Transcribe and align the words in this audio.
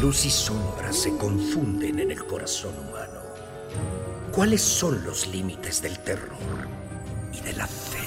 Luz 0.00 0.24
y 0.24 0.30
sombra 0.30 0.92
se 0.92 1.16
confunden 1.16 2.00
en 2.00 2.10
el 2.10 2.24
corazón 2.24 2.72
humano. 2.78 3.20
¿Cuáles 4.32 4.62
son 4.62 5.04
los 5.04 5.26
límites 5.26 5.82
del 5.82 5.98
terror 5.98 6.38
y 7.32 7.40
de 7.40 7.52
la 7.52 7.66
fe? 7.66 7.98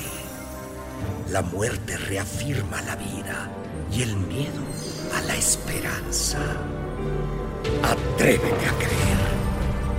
La 1.32 1.42
muerte 1.42 1.98
reafirma 1.98 2.82
la 2.82 2.96
vida 2.96 3.50
y 3.92 4.02
el 4.02 4.16
miedo 4.18 4.62
a 5.16 5.22
la 5.22 5.36
esperanza. 5.36 6.40
Atrévete 7.84 8.66
a 8.66 8.78
creer, 8.78 9.20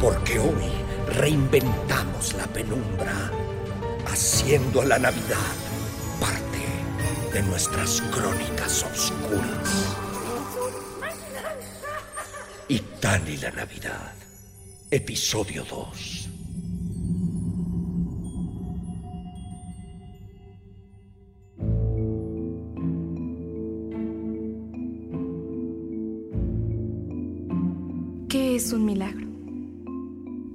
porque 0.00 0.38
hoy 0.38 1.14
reinventamos 1.14 2.34
la 2.34 2.46
penumbra, 2.46 3.30
haciendo 4.06 4.82
a 4.82 4.84
la 4.84 4.98
Navidad 4.98 5.54
parte 6.20 7.32
de 7.32 7.42
nuestras 7.42 8.02
crónicas 8.12 8.84
oscuras. 8.84 10.05
Y 12.68 12.80
tan 13.00 13.22
y 13.28 13.36
la 13.36 13.52
Navidad, 13.52 14.12
episodio 14.90 15.64
2. 15.70 16.28
¿Qué 28.28 28.56
es 28.56 28.72
un 28.72 28.84
milagro? 28.84 29.28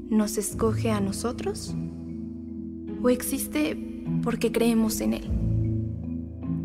¿Nos 0.10 0.38
escoge 0.38 0.92
a 0.92 1.00
nosotros? 1.00 1.74
¿O 3.02 3.10
existe 3.10 3.78
porque 4.22 4.52
creemos 4.52 5.00
en 5.00 5.14
él? 5.14 5.32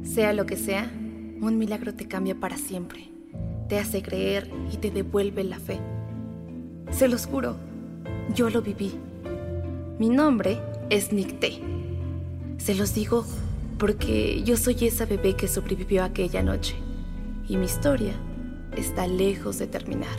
Sea 0.03 0.33
lo 0.33 0.45
que 0.45 0.57
sea, 0.57 0.91
un 1.41 1.57
milagro 1.57 1.95
te 1.95 2.09
cambia 2.09 2.35
para 2.35 2.59
siempre, 2.59 3.16
te 3.69 3.79
hace 3.79 4.03
creer 4.03 4.51
y 4.73 4.77
te 4.77 4.91
devuelve 4.91 5.45
la 5.45 5.59
fe. 5.59 5.79
Se 6.91 7.09
los 7.09 7.27
juro, 7.27 7.57
yo 8.35 8.51
lo 8.51 8.63
viví. 8.63 8.93
Mi 9.99 10.09
nombre 10.09 10.59
es 10.91 11.13
Nicté. 11.13 11.61
Se 12.59 12.75
los 12.75 12.95
digo 12.95 13.25
porque 13.79 14.43
yo 14.45 14.57
soy 14.57 14.77
esa 14.87 15.05
bebé 15.05 15.35
que 15.35 15.49
sobrevivió 15.49 16.05
aquella 16.05 16.43
noche 16.43 16.77
y 17.49 17.57
mi 17.57 17.67
historia 17.67 18.15
está 18.77 19.07
lejos 19.07 19.59
de 19.59 19.67
terminar. 19.67 20.17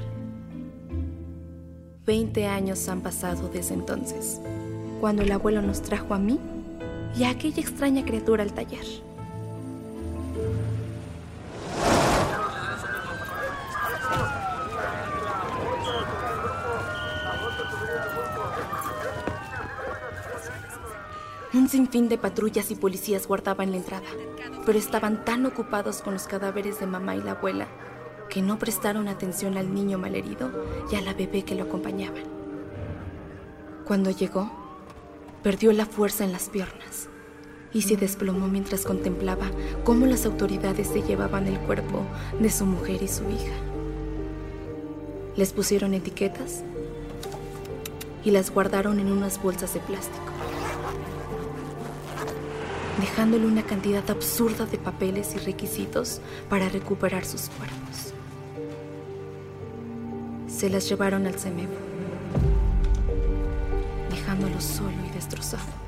Veinte 2.06 2.47
años 2.47 2.88
han 2.88 3.02
pasado 3.02 3.50
desde 3.50 3.74
entonces, 3.74 4.40
cuando 5.02 5.24
el 5.24 5.31
abuelo 5.31 5.62
nos 5.62 5.81
trajo 5.81 6.14
a 6.14 6.19
mí 6.19 6.40
y 7.18 7.24
a 7.24 7.31
aquella 7.31 7.62
extraña 7.62 8.06
criatura 8.06 8.44
al 8.44 8.53
taller. 8.53 9.06
Un 21.67 21.72
sinfín 21.72 22.07
de 22.07 22.17
patrullas 22.17 22.72
y 22.72 22.75
policías 22.75 23.28
guardaban 23.28 23.72
la 23.72 23.75
entrada, 23.75 24.07
pero 24.66 24.79
estaban 24.79 25.25
tan 25.25 25.45
ocupados 25.45 26.01
con 26.01 26.13
los 26.13 26.25
cadáveres 26.25 26.79
de 26.79 26.88
mamá 26.88 27.17
y 27.17 27.22
la 27.22 27.31
abuela 27.31 27.67
que 28.29 28.41
no 28.41 28.57
prestaron 28.57 29.09
atención 29.09 29.57
al 29.57 29.73
niño 29.75 29.97
malherido 29.97 30.50
y 30.89 30.95
a 30.95 31.01
la 31.01 31.13
bebé 31.13 31.44
que 31.44 31.55
lo 31.55 31.63
acompañaban. 31.63 32.23
Cuando 33.83 34.11
llegó, 34.11 34.50
perdió 35.44 35.73
la 35.73 35.85
fuerza 35.85 36.23
en 36.23 36.31
las 36.31 36.47
piernas 36.47 37.09
y 37.73 37.81
se 37.81 37.97
desplomó 37.97 38.47
mientras 38.47 38.85
contemplaba 38.85 39.51
cómo 39.84 40.05
las 40.05 40.25
autoridades 40.25 40.88
se 40.88 41.01
llevaban 41.01 41.47
el 41.47 41.59
cuerpo 41.59 42.05
de 42.39 42.49
su 42.49 42.66
mujer 42.66 43.03
y 43.03 43.09
su 43.09 43.29
hija. 43.29 43.57
Les 45.35 45.51
pusieron 45.51 45.94
etiquetas 45.94 46.63
y 48.23 48.31
las 48.31 48.51
guardaron 48.51 49.01
en 49.01 49.11
unas 49.11 49.44
bolsas 49.44 49.73
de 49.73 49.81
plástico, 49.81 50.37
dejándole 53.00 53.46
una 53.46 53.63
cantidad 53.63 54.09
absurda 54.09 54.66
de 54.66 54.78
papeles 54.78 55.35
y 55.35 55.40
requisitos 55.40 56.22
para 56.50 56.69
recuperar 56.69 57.25
sus 57.25 57.50
cuerpos. 57.50 58.13
Se 60.47 60.69
las 60.69 60.90
llevaron 60.90 61.28
al 61.28 61.35
CEMEP, 61.35 61.69
dejándolo 64.09 64.59
solo 64.59 64.96
y 65.08 65.13
destrozado. 65.13 65.88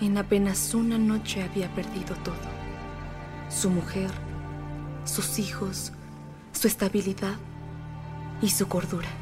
En 0.00 0.18
apenas 0.18 0.74
una 0.74 0.98
noche 0.98 1.42
había 1.44 1.72
perdido 1.74 2.16
todo. 2.24 2.34
Su 3.48 3.70
mujer, 3.70 4.10
sus 5.04 5.38
hijos, 5.38 5.92
su 6.50 6.66
estabilidad 6.66 7.36
y 8.40 8.48
su 8.50 8.66
cordura. 8.66 9.21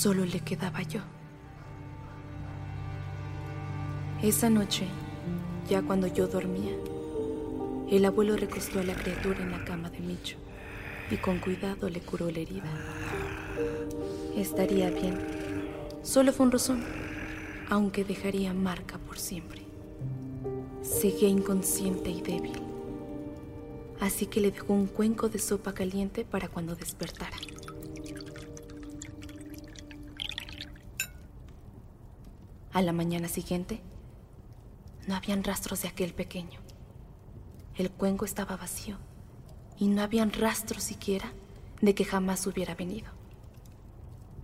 Solo 0.00 0.24
le 0.24 0.40
quedaba 0.40 0.80
yo. 0.80 1.00
Esa 4.22 4.48
noche, 4.48 4.86
ya 5.68 5.82
cuando 5.82 6.06
yo 6.06 6.26
dormía, 6.26 6.72
el 7.90 8.06
abuelo 8.06 8.34
recostó 8.38 8.78
a 8.78 8.82
la 8.82 8.94
criatura 8.94 9.40
en 9.42 9.50
la 9.50 9.62
cama 9.62 9.90
de 9.90 10.00
Micho 10.00 10.38
y 11.10 11.18
con 11.18 11.38
cuidado 11.38 11.90
le 11.90 12.00
curó 12.00 12.30
la 12.30 12.38
herida. 12.38 12.70
Estaría 14.34 14.88
bien. 14.88 15.18
Solo 16.02 16.32
fue 16.32 16.46
un 16.46 16.52
rozón, 16.52 16.82
aunque 17.68 18.02
dejaría 18.02 18.54
marca 18.54 18.96
por 18.96 19.18
siempre. 19.18 19.66
Seguía 20.80 21.28
inconsciente 21.28 22.08
y 22.08 22.22
débil. 22.22 22.58
Así 24.00 24.24
que 24.24 24.40
le 24.40 24.50
dejó 24.50 24.72
un 24.72 24.86
cuenco 24.86 25.28
de 25.28 25.38
sopa 25.38 25.74
caliente 25.74 26.24
para 26.24 26.48
cuando 26.48 26.74
despertara. 26.74 27.36
A 32.72 32.82
la 32.82 32.92
mañana 32.92 33.26
siguiente, 33.26 33.80
no 35.08 35.16
habían 35.16 35.42
rastros 35.42 35.82
de 35.82 35.88
aquel 35.88 36.14
pequeño. 36.14 36.60
El 37.74 37.90
cuenco 37.90 38.24
estaba 38.24 38.56
vacío 38.56 38.96
y 39.76 39.88
no 39.88 40.02
habían 40.02 40.32
rastros 40.32 40.84
siquiera 40.84 41.32
de 41.80 41.96
que 41.96 42.04
jamás 42.04 42.46
hubiera 42.46 42.76
venido. 42.76 43.08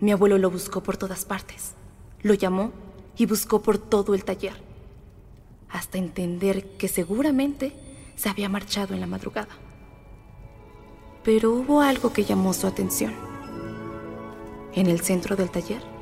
Mi 0.00 0.10
abuelo 0.10 0.38
lo 0.38 0.50
buscó 0.50 0.82
por 0.82 0.96
todas 0.96 1.24
partes, 1.24 1.74
lo 2.22 2.34
llamó 2.34 2.72
y 3.16 3.26
buscó 3.26 3.62
por 3.62 3.78
todo 3.78 4.14
el 4.14 4.24
taller, 4.24 4.56
hasta 5.70 5.98
entender 5.98 6.76
que 6.76 6.88
seguramente 6.88 7.74
se 8.16 8.28
había 8.28 8.48
marchado 8.48 8.94
en 8.94 9.00
la 9.00 9.06
madrugada. 9.06 9.54
Pero 11.22 11.52
hubo 11.52 11.80
algo 11.80 12.12
que 12.12 12.24
llamó 12.24 12.52
su 12.52 12.66
atención. 12.66 13.14
En 14.74 14.88
el 14.88 15.00
centro 15.00 15.36
del 15.36 15.50
taller, 15.50 15.95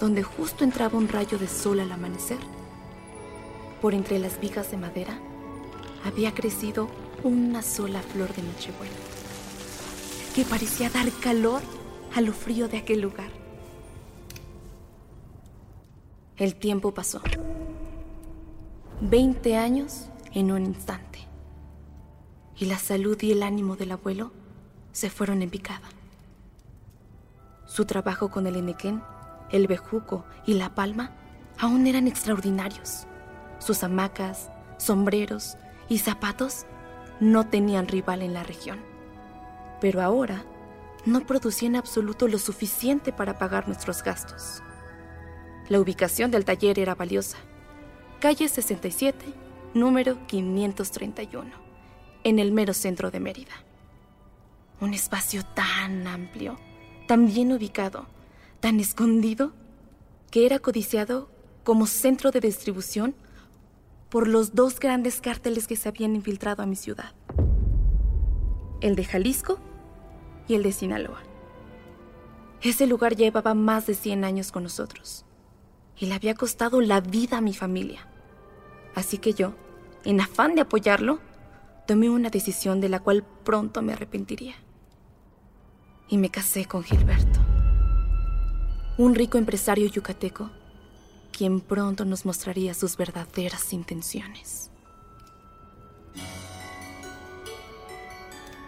donde 0.00 0.22
justo 0.22 0.64
entraba 0.64 0.98
un 0.98 1.08
rayo 1.08 1.38
de 1.38 1.46
sol 1.46 1.78
al 1.78 1.92
amanecer, 1.92 2.38
por 3.80 3.94
entre 3.94 4.18
las 4.18 4.40
vigas 4.40 4.70
de 4.70 4.78
madera, 4.78 5.18
había 6.04 6.34
crecido 6.34 6.88
una 7.22 7.62
sola 7.62 8.00
flor 8.00 8.34
de 8.34 8.42
Nochebuena, 8.42 8.94
que 10.34 10.44
parecía 10.44 10.88
dar 10.90 11.10
calor 11.20 11.60
a 12.14 12.20
lo 12.20 12.32
frío 12.32 12.66
de 12.66 12.78
aquel 12.78 13.00
lugar. 13.00 13.30
El 16.36 16.54
tiempo 16.54 16.92
pasó. 16.94 17.20
Veinte 19.02 19.56
años 19.56 20.06
en 20.32 20.50
un 20.50 20.64
instante. 20.64 21.18
y 22.60 22.66
la 22.66 22.78
salud 22.78 23.16
y 23.22 23.32
el 23.32 23.42
ánimo 23.42 23.76
del 23.76 23.92
abuelo 23.92 24.32
se 24.92 25.08
fueron 25.08 25.40
en 25.40 25.48
picada. 25.48 25.88
Su 27.66 27.86
trabajo 27.86 28.30
con 28.30 28.46
el 28.46 28.56
enequén, 28.56 29.02
el 29.52 29.66
bejuco 29.66 30.24
y 30.46 30.54
la 30.54 30.74
palma 30.74 31.12
aún 31.58 31.86
eran 31.86 32.06
extraordinarios. 32.08 33.06
Sus 33.58 33.82
hamacas, 33.82 34.50
sombreros 34.78 35.56
y 35.88 35.98
zapatos 35.98 36.66
no 37.20 37.46
tenían 37.46 37.88
rival 37.88 38.22
en 38.22 38.32
la 38.32 38.42
región. 38.42 38.80
Pero 39.80 40.02
ahora 40.02 40.44
no 41.04 41.20
producía 41.26 41.68
en 41.68 41.76
absoluto 41.76 42.28
lo 42.28 42.38
suficiente 42.38 43.12
para 43.12 43.38
pagar 43.38 43.66
nuestros 43.66 44.02
gastos. 44.02 44.62
La 45.68 45.80
ubicación 45.80 46.30
del 46.30 46.44
taller 46.44 46.78
era 46.78 46.94
valiosa. 46.94 47.38
Calle 48.20 48.48
67, 48.48 49.24
número 49.74 50.26
531, 50.26 51.50
en 52.24 52.38
el 52.38 52.52
mero 52.52 52.74
centro 52.74 53.10
de 53.10 53.20
Mérida. 53.20 53.52
Un 54.80 54.94
espacio 54.94 55.44
tan 55.44 56.06
amplio, 56.06 56.58
tan 57.06 57.26
bien 57.26 57.52
ubicado, 57.52 58.06
tan 58.60 58.80
escondido, 58.80 59.52
que 60.30 60.46
era 60.46 60.58
codiciado 60.58 61.30
como 61.64 61.86
centro 61.86 62.30
de 62.30 62.40
distribución 62.40 63.14
por 64.08 64.28
los 64.28 64.54
dos 64.54 64.80
grandes 64.80 65.20
cárteles 65.20 65.66
que 65.66 65.76
se 65.76 65.88
habían 65.88 66.14
infiltrado 66.14 66.62
a 66.62 66.66
mi 66.66 66.76
ciudad. 66.76 67.12
El 68.80 68.96
de 68.96 69.04
Jalisco 69.04 69.58
y 70.48 70.54
el 70.54 70.62
de 70.62 70.72
Sinaloa. 70.72 71.22
Ese 72.62 72.86
lugar 72.86 73.16
llevaba 73.16 73.54
más 73.54 73.86
de 73.86 73.94
100 73.94 74.24
años 74.24 74.52
con 74.52 74.64
nosotros 74.64 75.24
y 75.96 76.06
le 76.06 76.14
había 76.14 76.34
costado 76.34 76.80
la 76.80 77.00
vida 77.00 77.38
a 77.38 77.40
mi 77.40 77.54
familia. 77.54 78.06
Así 78.94 79.18
que 79.18 79.32
yo, 79.32 79.54
en 80.04 80.20
afán 80.20 80.54
de 80.54 80.62
apoyarlo, 80.62 81.20
tomé 81.86 82.10
una 82.10 82.30
decisión 82.30 82.80
de 82.80 82.88
la 82.88 83.00
cual 83.00 83.24
pronto 83.44 83.80
me 83.82 83.92
arrepentiría. 83.92 84.54
Y 86.08 86.18
me 86.18 86.30
casé 86.30 86.66
con 86.66 86.82
Gilberto, 86.82 87.40
un 89.00 89.14
rico 89.14 89.38
empresario 89.38 89.86
yucateco, 89.86 90.50
quien 91.32 91.62
pronto 91.62 92.04
nos 92.04 92.26
mostraría 92.26 92.74
sus 92.74 92.98
verdaderas 92.98 93.72
intenciones. 93.72 94.70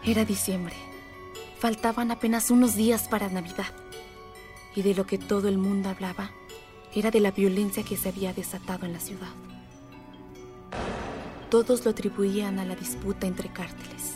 Era 0.03 0.25
diciembre 0.25 0.75
Faltaban 1.59 2.11
apenas 2.11 2.51
unos 2.51 2.77
días 2.77 3.09
para 3.09 3.29
Navidad. 3.29 3.67
Y 4.75 4.81
de 4.81 4.95
lo 4.95 5.05
que 5.05 5.19
todo 5.19 5.49
el 5.49 5.59
mundo 5.59 5.91
hablaba 5.91 6.31
era 6.95 7.11
de 7.11 7.21
la 7.21 7.31
violencia 7.31 7.85
que 7.85 7.99
se 7.99 8.09
había 8.09 8.33
desatado 8.33 8.87
en 8.87 8.95
la 8.95 9.01
ciudad. 9.01 9.29
Todos 11.51 11.85
lo 11.85 11.91
atribuían 11.91 12.59
a 12.59 12.65
la 12.65 12.75
disputa 12.75 13.27
entre 13.27 13.51
cárteles. 13.51 14.15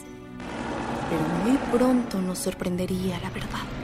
Pero 1.10 1.22
muy 1.44 1.58
pronto 1.78 2.22
nos 2.22 2.38
sorprendería 2.38 3.20
la 3.20 3.28
verdad. 3.28 3.75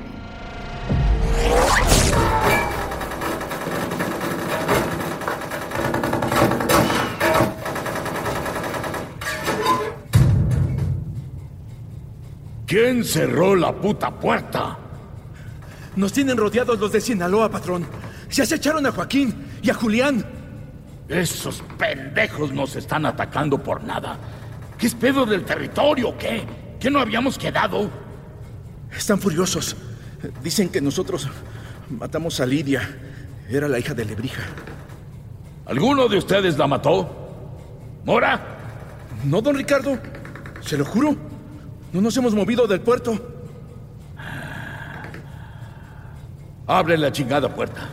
¿Quién 12.73 13.05
cerró 13.05 13.55
la 13.55 13.71
puta 13.71 14.11
puerta? 14.11 14.79
Nos 15.95 16.11
tienen 16.11 16.39
rodeados 16.39 16.81
los 16.81 16.91
de 16.91 17.03
Sinaloa, 17.03 17.51
patrón. 17.51 17.85
Se 18.31 18.41
acecharon 18.41 18.87
a 18.87 18.93
Joaquín 18.93 19.59
y 19.61 19.69
a 19.69 19.75
Julián. 19.75 20.25
Esos 21.07 21.63
pendejos 21.77 22.51
nos 22.51 22.75
están 22.75 23.05
atacando 23.05 23.63
por 23.63 23.85
nada. 23.85 24.19
¿Qué 24.79 24.87
es 24.87 24.95
pedo 24.95 25.27
del 25.27 25.45
territorio 25.45 26.09
o 26.09 26.17
qué? 26.17 26.47
¿Qué 26.81 26.91
no 26.91 27.01
habíamos 27.01 27.37
quedado? 27.37 27.91
Están 28.91 29.21
furiosos. 29.21 29.77
Dicen 30.43 30.71
que 30.71 30.81
nosotros 30.81 31.29
matamos 31.91 32.41
a 32.41 32.47
Lidia. 32.47 32.89
Era 33.51 33.69
la 33.69 33.81
hija 33.81 33.93
de 33.93 34.07
Lebrija. 34.07 34.45
¿Alguno 35.67 36.09
de 36.09 36.17
ustedes 36.17 36.57
la 36.57 36.67
mató? 36.67 38.01
¿Mora? 38.07 38.41
No, 39.27 39.43
don 39.43 39.57
Ricardo. 39.57 39.99
Se 40.63 40.79
lo 40.79 40.87
juro. 40.87 41.32
No 41.93 42.01
nos 42.01 42.17
hemos 42.17 42.35
movido 42.35 42.67
del 42.67 42.81
puerto. 42.81 43.19
Abre 46.67 46.97
la 46.97 47.13
chingada 47.13 47.55
puerta. 47.55 47.89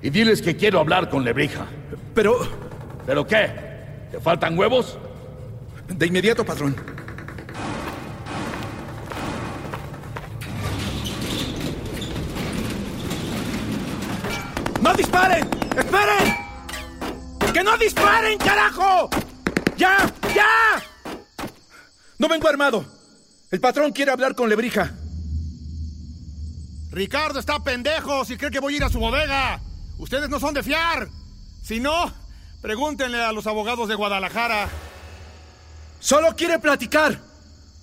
Y 0.00 0.10
diles 0.10 0.40
que 0.40 0.56
quiero 0.56 0.78
hablar 0.78 1.10
con 1.10 1.24
Lebrija. 1.24 1.66
Pero... 2.14 2.38
¿Pero 3.04 3.26
qué? 3.26 4.08
¿Te 4.12 4.20
faltan 4.20 4.56
huevos? 4.56 4.96
De 5.88 6.06
inmediato, 6.06 6.44
patrón. 6.44 6.76
¡No 14.80 14.94
disparen! 14.94 15.48
¡Esperen! 15.76 16.36
¡Que 17.52 17.64
no 17.64 17.76
disparen, 17.76 18.38
carajo! 18.38 19.08
¡Ya! 19.76 19.96
¡Ya! 20.34 20.93
No 22.24 22.28
vengo 22.30 22.48
armado. 22.48 22.86
El 23.50 23.60
patrón 23.60 23.92
quiere 23.92 24.10
hablar 24.10 24.34
con 24.34 24.48
Lebrija. 24.48 24.94
Ricardo 26.90 27.38
está 27.38 27.62
pendejo 27.62 28.24
si 28.24 28.38
cree 28.38 28.50
que 28.50 28.60
voy 28.60 28.72
a 28.72 28.76
ir 28.78 28.84
a 28.84 28.88
su 28.88 28.98
bodega. 28.98 29.60
Ustedes 29.98 30.30
no 30.30 30.40
son 30.40 30.54
de 30.54 30.62
fiar. 30.62 31.10
Si 31.62 31.80
no, 31.80 32.10
pregúntenle 32.62 33.22
a 33.22 33.30
los 33.32 33.46
abogados 33.46 33.90
de 33.90 33.94
Guadalajara. 33.94 34.70
Solo 36.00 36.34
quiere 36.34 36.58
platicar. 36.58 37.20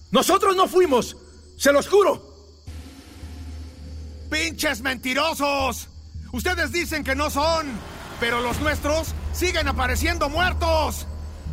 Nosotros 0.10 0.56
no 0.56 0.68
fuimos. 0.68 1.16
Se 1.56 1.72
los 1.72 1.88
juro. 1.88 2.36
¡Pinches 4.32 4.82
mentirosos! 4.82 5.88
Ustedes 6.32 6.72
dicen 6.72 7.04
que 7.04 7.14
no 7.14 7.30
son, 7.30 7.68
pero 8.20 8.42
los 8.42 8.60
nuestros 8.60 9.14
siguen 9.34 9.68
apareciendo 9.68 10.30
muertos. 10.30 11.06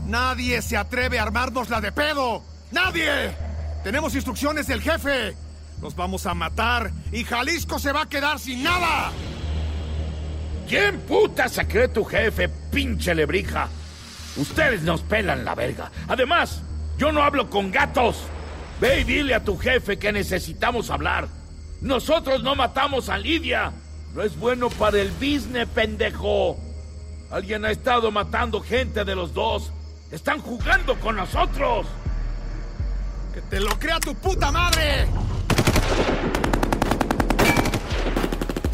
Nadie 0.06 0.62
se 0.62 0.78
atreve 0.78 1.18
a 1.18 1.24
armarnos 1.24 1.68
la 1.68 1.82
de 1.82 1.92
pedo. 1.92 2.47
¡Nadie! 2.70 3.34
Tenemos 3.82 4.14
instrucciones 4.14 4.66
del 4.66 4.82
jefe. 4.82 5.34
Nos 5.80 5.94
vamos 5.94 6.26
a 6.26 6.34
matar 6.34 6.90
y 7.12 7.24
Jalisco 7.24 7.78
se 7.78 7.92
va 7.92 8.02
a 8.02 8.08
quedar 8.08 8.38
sin 8.38 8.62
nada. 8.62 9.12
¿Quién 10.68 11.00
puta 11.00 11.46
cree 11.66 11.88
tu 11.88 12.04
jefe, 12.04 12.48
pinche 12.48 13.14
lebrija? 13.14 13.68
Ustedes 14.36 14.82
nos 14.82 15.00
pelan 15.02 15.44
la 15.44 15.54
verga. 15.54 15.90
Además, 16.08 16.62
yo 16.98 17.12
no 17.12 17.22
hablo 17.22 17.48
con 17.48 17.70
gatos. 17.70 18.24
Ve 18.80 19.00
y 19.00 19.04
dile 19.04 19.34
a 19.34 19.44
tu 19.44 19.56
jefe 19.56 19.98
que 19.98 20.12
necesitamos 20.12 20.90
hablar. 20.90 21.28
Nosotros 21.80 22.42
no 22.42 22.54
matamos 22.54 23.08
a 23.08 23.18
Lidia. 23.18 23.72
No 24.14 24.22
es 24.22 24.38
bueno 24.38 24.68
para 24.68 25.00
el 25.00 25.10
business, 25.12 25.68
pendejo. 25.74 26.58
Alguien 27.30 27.64
ha 27.64 27.70
estado 27.70 28.10
matando 28.10 28.60
gente 28.60 29.04
de 29.04 29.14
los 29.14 29.32
dos. 29.32 29.72
Están 30.10 30.40
jugando 30.40 30.98
con 31.00 31.16
nosotros. 31.16 31.86
¡Que 33.38 33.42
te 33.42 33.60
lo 33.60 33.78
crea 33.78 34.00
tu 34.00 34.12
puta 34.16 34.50
madre! 34.50 35.06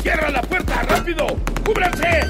¡Cierra 0.01 0.31
la 0.31 0.41
puerta! 0.41 0.83
¡Rápido! 0.85 1.27
¡Cúbranse! 1.67 2.21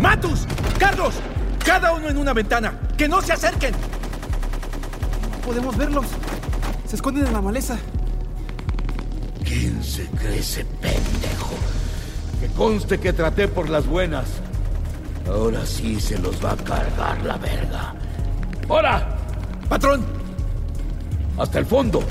¡Matus! 0.00 0.46
¡Carlos! 0.78 1.16
Cada 1.62 1.92
uno 1.92 2.08
en 2.08 2.16
una 2.16 2.32
ventana. 2.32 2.72
¡Que 2.96 3.06
no 3.06 3.20
se 3.20 3.34
acerquen! 3.34 3.74
No 5.30 5.38
podemos 5.46 5.76
verlos. 5.76 6.06
Se 6.88 6.96
esconden 6.96 7.26
en 7.26 7.32
la 7.34 7.42
maleza. 7.42 7.76
¿Quién 9.44 9.84
se 9.84 10.06
cree 10.06 10.38
ese 10.38 10.64
pendejo? 10.64 11.54
Que 12.40 12.46
conste 12.56 12.98
que 12.98 13.12
traté 13.12 13.46
por 13.46 13.68
las 13.68 13.86
buenas. 13.86 14.24
Ahora 15.28 15.66
sí 15.66 16.00
se 16.00 16.18
los 16.18 16.42
va 16.42 16.52
a 16.52 16.56
cargar 16.56 17.22
la 17.22 17.36
verga. 17.36 17.94
¡Hora! 18.68 19.13
Patrón. 19.68 20.04
Hasta 21.38 21.58
el 21.58 21.66
fondo, 21.66 22.02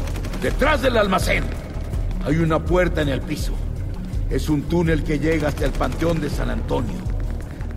detrás 0.42 0.82
del 0.82 0.98
almacén. 0.98 1.44
Hay 2.26 2.38
una 2.38 2.60
puerta 2.60 3.02
en 3.02 3.10
el 3.10 3.22
piso. 3.22 3.54
Es 4.30 4.50
un 4.50 4.64
túnel 4.64 5.04
que 5.04 5.20
llega 5.20 5.50
hasta 5.50 5.66
el 5.66 5.72
Panteón 5.72 6.20
de 6.20 6.30
San 6.30 6.50
Antonio. 6.50 6.98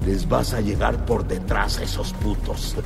Les 0.06 0.28
vas 0.28 0.54
a 0.54 0.61
llegar 0.61 1.04
por 1.04 1.26
detrás 1.26 1.78
a 1.78 1.83
esos 1.83 2.12
putos. 2.14 2.76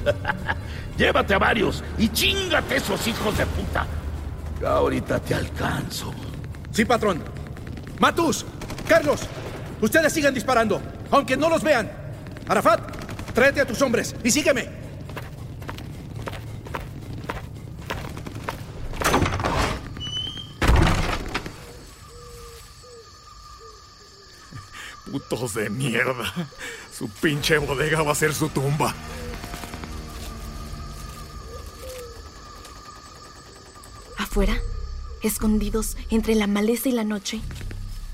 Llévate 0.98 1.34
a 1.34 1.38
varios 1.38 1.84
y 1.98 2.08
chingate 2.08 2.76
esos 2.76 3.06
hijos 3.06 3.36
de 3.36 3.46
puta. 3.46 3.86
ahorita 4.66 5.20
te 5.20 5.34
alcanzo. 5.34 6.12
Sí, 6.72 6.84
patrón. 6.84 7.22
Matus, 7.98 8.46
Carlos, 8.88 9.20
ustedes 9.80 10.12
sigan 10.12 10.32
disparando, 10.32 10.80
aunque 11.10 11.36
no 11.36 11.48
los 11.48 11.62
vean. 11.62 11.90
Arafat, 12.48 12.80
tráete 13.34 13.60
a 13.60 13.66
tus 13.66 13.80
hombres 13.82 14.14
y 14.24 14.30
sígueme. 14.30 14.79
Putos 25.30 25.54
de 25.54 25.70
mierda. 25.70 26.34
Su 26.92 27.08
pinche 27.08 27.56
bodega 27.58 28.02
va 28.02 28.10
a 28.10 28.16
ser 28.16 28.34
su 28.34 28.48
tumba. 28.48 28.92
Afuera, 34.18 34.56
escondidos 35.22 35.96
entre 36.10 36.34
la 36.34 36.48
maleza 36.48 36.88
y 36.88 36.92
la 36.92 37.04
noche, 37.04 37.40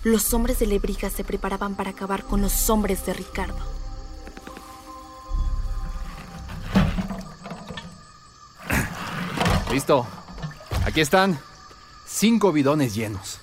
los 0.05 0.35
hombres 0.35 0.59
de 0.59 0.67
Lebrija 0.67 1.09
se 1.09 1.25
preparaban 1.25 1.75
para 1.75 1.91
acabar 1.91 2.23
con 2.23 2.43
los 2.43 2.69
hombres 2.69 3.07
de 3.07 3.15
Ricardo. 3.15 3.59
Listo. 9.73 10.07
Aquí 10.85 11.01
están. 11.01 11.41
Cinco 12.07 12.53
bidones 12.53 12.95
llenos. 12.95 13.41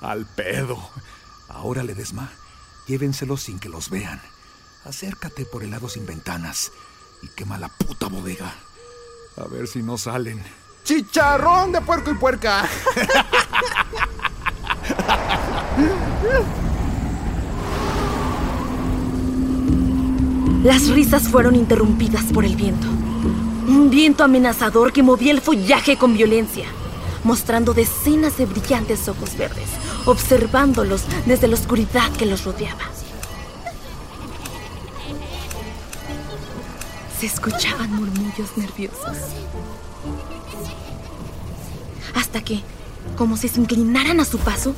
Al 0.00 0.26
pedo. 0.26 0.90
Ahora, 1.48 1.82
Ledesma, 1.82 2.30
llévenselos 2.86 3.42
sin 3.42 3.58
que 3.58 3.68
los 3.68 3.90
vean. 3.90 4.20
Acércate 4.84 5.44
por 5.44 5.62
el 5.62 5.70
lado 5.70 5.88
sin 5.88 6.06
ventanas 6.06 6.72
y 7.22 7.28
quema 7.28 7.58
la 7.58 7.68
puta 7.68 8.06
bodega. 8.06 8.54
A 9.36 9.44
ver 9.46 9.66
si 9.66 9.82
no 9.82 9.98
salen. 9.98 10.42
¡Chicharrón 10.84 11.72
de 11.72 11.80
puerco 11.80 12.10
y 12.10 12.14
puerca! 12.14 12.68
Las 20.64 20.88
risas 20.88 21.28
fueron 21.28 21.54
interrumpidas 21.54 22.24
por 22.32 22.44
el 22.44 22.56
viento. 22.56 22.86
Un 22.88 23.90
viento 23.90 24.24
amenazador 24.24 24.92
que 24.92 25.02
movía 25.02 25.30
el 25.30 25.40
follaje 25.40 25.96
con 25.96 26.14
violencia, 26.14 26.66
mostrando 27.28 27.74
decenas 27.74 28.38
de 28.38 28.46
brillantes 28.46 29.06
ojos 29.06 29.36
verdes, 29.36 29.68
observándolos 30.06 31.02
desde 31.26 31.46
la 31.46 31.56
oscuridad 31.56 32.10
que 32.12 32.24
los 32.24 32.44
rodeaba. 32.44 32.80
Se 37.20 37.26
escuchaban 37.26 37.92
murmullos 37.92 38.56
nerviosos. 38.56 39.18
Hasta 42.14 42.42
que, 42.42 42.62
como 43.18 43.36
si 43.36 43.48
se 43.48 43.60
inclinaran 43.60 44.20
a 44.20 44.24
su 44.24 44.38
paso, 44.38 44.74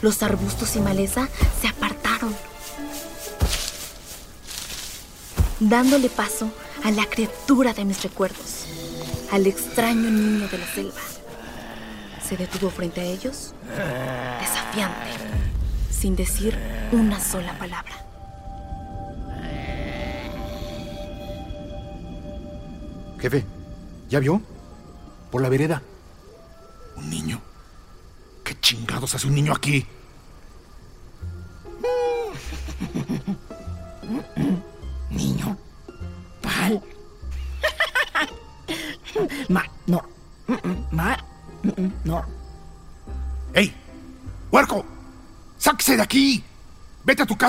los 0.00 0.22
arbustos 0.22 0.76
y 0.76 0.80
maleza 0.80 1.28
se 1.60 1.68
apartaron, 1.68 2.34
dándole 5.58 6.08
paso 6.08 6.50
a 6.82 6.90
la 6.92 7.04
criatura 7.04 7.74
de 7.74 7.84
mis 7.84 8.02
recuerdos, 8.02 8.64
al 9.30 9.46
extraño 9.46 10.10
niño 10.10 10.48
de 10.48 10.56
la 10.56 10.66
selva. 10.74 11.19
Se 12.30 12.36
detuvo 12.36 12.70
frente 12.70 13.00
a 13.00 13.04
ellos, 13.04 13.56
desafiante, 14.38 15.10
sin 15.90 16.14
decir 16.14 16.56
una 16.92 17.18
sola 17.18 17.58
palabra. 17.58 18.06
Jefe, 23.18 23.44
¿ya 24.08 24.20
vio? 24.20 24.40
Por 25.32 25.42
la 25.42 25.48
vereda. 25.48 25.82
¿Un 26.94 27.10
niño? 27.10 27.40
¿Qué 28.44 28.56
chingados 28.60 29.12
hace 29.12 29.26
un 29.26 29.34
niño 29.34 29.52
aquí? 29.52 29.84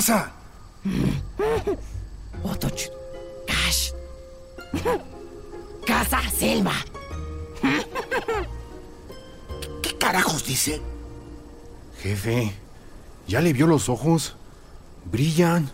casa! 0.02 0.32
Otoch. 2.44 2.90
Cash. 3.46 3.92
Casa 5.86 6.22
selva. 6.32 6.74
¿Qué 9.84 9.98
carajos 10.00 10.44
dice? 10.46 10.82
Jefe, 12.02 12.52
¿ya 13.28 13.42
le 13.42 13.54
vio 13.54 13.68
los 13.68 13.90
ojos? 13.90 14.36
Brillan. 15.06 15.70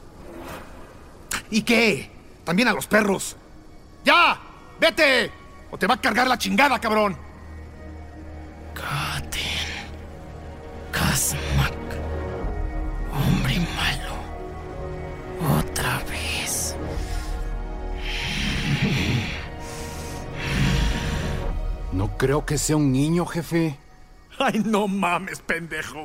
¿Y 1.49 1.61
qué? 1.61 2.11
También 2.43 2.67
a 2.67 2.73
los 2.73 2.85
perros. 2.85 3.37
¡Ya! 4.03 4.37
¡Vete! 4.77 5.31
O 5.71 5.77
te 5.77 5.87
va 5.87 5.93
a 5.93 6.01
cargar 6.01 6.27
la 6.27 6.37
chingada, 6.37 6.79
cabrón. 6.79 7.17
Creo 22.17 22.45
que 22.45 22.57
sea 22.57 22.75
un 22.75 22.91
niño, 22.91 23.25
jefe. 23.25 23.77
Ay, 24.39 24.61
no 24.65 24.87
mames, 24.87 25.39
pendejo. 25.39 26.03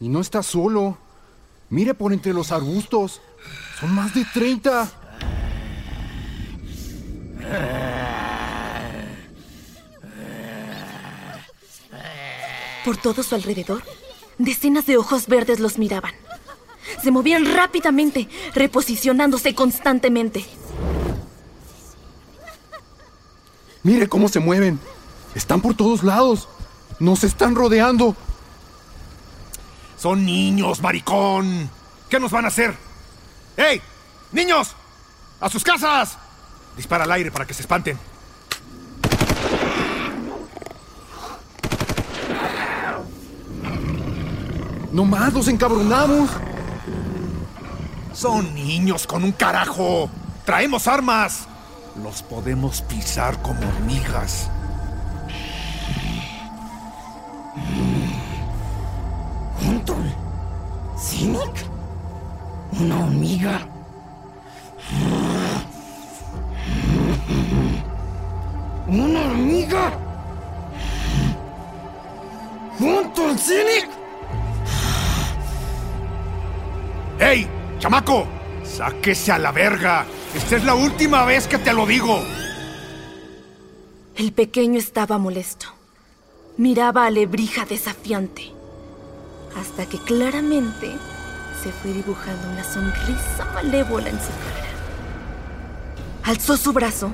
Y 0.00 0.08
no 0.08 0.20
está 0.20 0.42
solo. 0.42 0.98
Mire 1.70 1.94
por 1.94 2.12
entre 2.12 2.32
los 2.32 2.52
arbustos. 2.52 3.20
Son 3.80 3.92
más 3.94 4.14
de 4.14 4.24
30. 4.32 4.90
Por 12.84 12.96
todo 12.98 13.22
su 13.22 13.34
alrededor, 13.34 13.82
decenas 14.38 14.86
de 14.86 14.98
ojos 14.98 15.26
verdes 15.26 15.58
los 15.58 15.78
miraban. 15.78 16.12
Se 17.02 17.10
movían 17.10 17.54
rápidamente, 17.54 18.28
reposicionándose 18.54 19.54
constantemente. 19.54 20.44
Mire 23.82 24.08
cómo 24.08 24.28
se 24.28 24.40
mueven. 24.40 24.78
Están 25.34 25.60
por 25.60 25.74
todos 25.74 26.02
lados. 26.02 26.48
Nos 26.98 27.24
están 27.24 27.54
rodeando. 27.54 28.16
Son 29.98 30.24
niños, 30.24 30.80
maricón. 30.80 31.70
¿Qué 32.08 32.20
nos 32.20 32.30
van 32.30 32.44
a 32.44 32.48
hacer? 32.48 32.76
¡Ey! 33.56 33.80
¡Niños! 34.32 34.74
¡A 35.40 35.48
sus 35.48 35.64
casas! 35.64 36.16
Dispara 36.76 37.04
al 37.04 37.12
aire 37.12 37.30
para 37.30 37.46
que 37.46 37.54
se 37.54 37.62
espanten. 37.62 37.98
Nomás 44.92 45.32
los 45.32 45.48
encabronamos. 45.48 46.30
Son 48.12 48.54
niños 48.54 49.06
con 49.06 49.24
un 49.24 49.32
carajo. 49.32 50.08
Traemos 50.44 50.86
armas. 50.86 51.48
Los 52.00 52.22
podemos 52.22 52.82
pisar 52.82 53.42
como 53.42 53.60
hormigas. 53.68 54.50
Cynic. 61.04 61.66
Una 62.80 63.04
hormiga. 63.04 63.68
Una 68.88 69.20
hormiga. 69.20 69.92
Untul 72.80 73.38
Cynic. 73.38 73.88
¡Ey! 77.20 77.46
¡Chamaco! 77.78 78.26
¡Sáquese 78.64 79.32
a 79.32 79.38
la 79.38 79.52
verga! 79.52 80.06
Esta 80.34 80.56
es 80.56 80.64
la 80.64 80.74
última 80.74 81.26
vez 81.26 81.46
que 81.46 81.58
te 81.58 81.74
lo 81.74 81.86
digo. 81.86 82.22
El 84.16 84.32
pequeño 84.32 84.78
estaba 84.78 85.18
molesto. 85.18 85.66
Miraba 86.56 87.04
a 87.04 87.10
Lebrija 87.10 87.66
desafiante. 87.66 88.63
Hasta 89.60 89.86
que 89.86 89.98
claramente 89.98 90.96
se 91.62 91.72
fue 91.72 91.92
dibujando 91.92 92.48
una 92.50 92.64
sonrisa 92.64 93.44
malévola 93.54 94.10
en 94.10 94.18
su 94.18 94.28
cara. 94.28 94.68
Alzó 96.24 96.56
su 96.56 96.72
brazo 96.72 97.10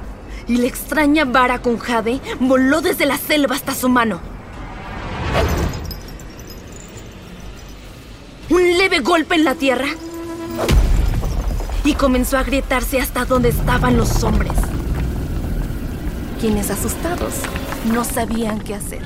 y 0.49 0.57
la 0.57 0.67
extraña 0.67 1.25
vara 1.25 1.61
con 1.61 1.79
jade 1.79 2.21
voló 2.41 2.81
desde 2.81 3.07
la 3.07 3.19
selva 3.19 3.55
hasta 3.55 3.75
su 3.75 3.89
mano. 3.89 4.21
Un 8.49 8.79
leve 8.79 8.99
golpe 9.01 9.37
en 9.37 9.45
la 9.45 9.55
tierra 9.55 9.87
y 11.85 11.95
comenzó 11.95 12.37
a 12.37 12.41
agrietarse 12.41 13.01
hasta 13.01 13.25
donde 13.25 13.51
estaban 13.51 13.97
los 13.97 14.23
hombres, 14.25 14.53
quienes 16.41 16.71
asustados 16.71 17.35
no 17.93 18.05
sabían 18.05 18.61
qué 18.61 18.75
hacer. 18.75 19.03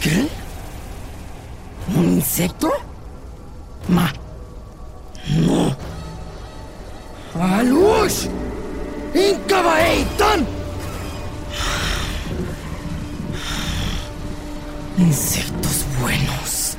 Qué? 0.00 0.28
¿Un 1.96 2.04
insecto? 2.14 2.70
Ma. 3.88 4.12
No. 5.28 5.76
¡Alush! 7.40 8.26
¡Incabaeitan! 9.14 10.46
Insectos 14.98 15.84
buenos. 16.00 16.76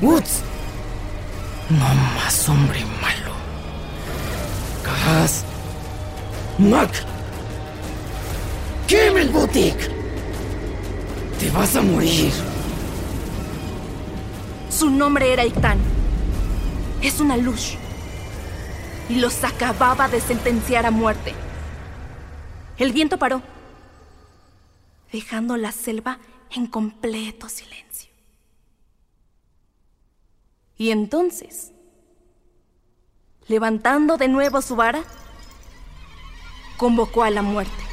Woods. 0.00 0.42
No 1.68 1.94
más 2.14 2.48
hombre 2.48 2.80
malo. 3.00 3.34
Haz. 5.06 5.44
Mac. 6.58 6.90
Queme 8.86 9.22
el 9.22 9.28
boutique. 9.30 9.99
Te 11.40 11.48
vas 11.52 11.74
a 11.74 11.80
morir. 11.80 12.30
Su 14.68 14.90
nombre 14.90 15.32
era 15.32 15.46
Ictán. 15.46 15.78
Es 17.00 17.18
una 17.18 17.38
luz. 17.38 17.76
Y 19.08 19.14
los 19.14 19.42
acababa 19.42 20.06
de 20.08 20.20
sentenciar 20.20 20.84
a 20.84 20.90
muerte. 20.90 21.32
El 22.76 22.92
viento 22.92 23.18
paró, 23.18 23.40
dejando 25.10 25.56
la 25.56 25.72
selva 25.72 26.18
en 26.50 26.66
completo 26.66 27.48
silencio. 27.48 28.10
Y 30.76 30.90
entonces, 30.90 31.72
levantando 33.48 34.18
de 34.18 34.28
nuevo 34.28 34.60
su 34.60 34.76
vara, 34.76 35.04
convocó 36.76 37.22
a 37.22 37.30
la 37.30 37.40
muerte. 37.40 37.89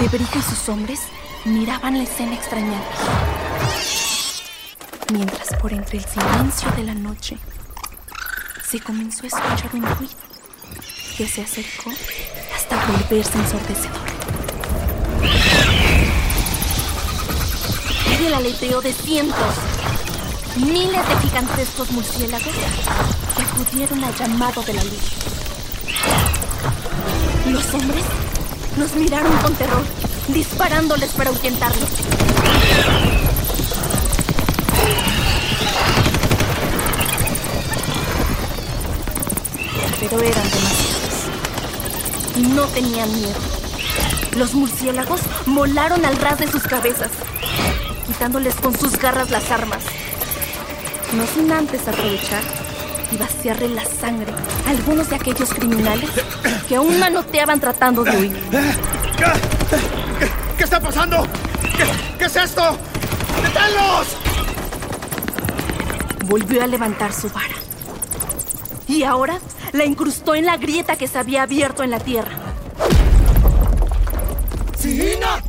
Lebrija 0.00 0.38
y 0.38 0.42
sus 0.42 0.68
hombres 0.70 1.00
miraban 1.44 1.98
la 1.98 2.04
escena 2.04 2.34
extrañados. 2.34 2.86
Mientras 5.12 5.48
por 5.60 5.74
entre 5.74 5.98
el 5.98 6.04
silencio 6.04 6.70
de 6.72 6.84
la 6.84 6.94
noche 6.94 7.36
se 8.66 8.80
comenzó 8.80 9.24
a 9.24 9.26
escuchar 9.26 9.70
un 9.74 9.82
ruido 9.82 10.14
que 11.18 11.28
se 11.28 11.42
acercó 11.42 11.90
hasta 12.56 12.86
volverse 12.86 13.36
ensordecedor. 13.36 14.00
Era 18.14 18.26
el 18.26 18.34
aleteo 18.34 18.80
de 18.80 18.94
cientos, 18.94 19.54
miles 20.56 21.08
de 21.08 21.28
gigantescos 21.28 21.90
murciélagos 21.90 22.54
que 23.36 23.42
acudieron 23.42 24.02
al 24.02 24.14
llamado 24.14 24.62
de 24.62 24.72
la 24.72 24.84
luz. 24.84 25.12
Los 27.46 27.74
hombres 27.74 28.04
nos 28.76 28.94
miraron 28.94 29.36
con 29.38 29.54
terror, 29.54 29.82
disparándoles 30.28 31.10
para 31.10 31.30
ahuyentarlos. 31.30 31.88
Pero 40.00 40.20
eran 40.20 40.50
demasiados. 40.50 41.10
No 42.54 42.64
tenían 42.66 43.12
miedo. 43.14 43.38
Los 44.36 44.54
murciélagos 44.54 45.20
volaron 45.46 46.04
al 46.04 46.16
ras 46.16 46.38
de 46.38 46.50
sus 46.50 46.62
cabezas, 46.62 47.10
quitándoles 48.06 48.54
con 48.54 48.78
sus 48.78 48.98
garras 48.98 49.30
las 49.30 49.50
armas. 49.50 49.82
No 51.12 51.26
sin 51.26 51.52
antes 51.52 51.86
aprovechar 51.86 52.42
y 53.12 53.16
vaciarle 53.16 53.68
la 53.68 53.84
sangre 53.84 54.32
a 54.66 54.70
algunos 54.70 55.10
de 55.10 55.16
aquellos 55.16 55.50
criminales 55.50 56.10
que 56.70 56.76
aún 56.76 57.00
manoteaban 57.00 57.58
tratando 57.58 58.04
de 58.04 58.16
huir. 58.16 58.32
¿Qué, 58.48 59.26
qué 60.56 60.62
está 60.62 60.78
pasando? 60.78 61.26
¿Qué, 61.62 61.84
¿Qué 62.16 62.24
es 62.26 62.36
esto? 62.36 62.78
¡Deténlos! 63.42 64.06
Volvió 66.26 66.62
a 66.62 66.68
levantar 66.68 67.12
su 67.12 67.28
vara. 67.30 67.56
Y 68.86 69.02
ahora 69.02 69.40
la 69.72 69.84
incrustó 69.84 70.36
en 70.36 70.46
la 70.46 70.58
grieta 70.58 70.94
que 70.94 71.08
se 71.08 71.18
había 71.18 71.42
abierto 71.42 71.82
en 71.82 71.90
la 71.90 71.98
tierra. 71.98 72.30
¡Sina! 74.78 75.42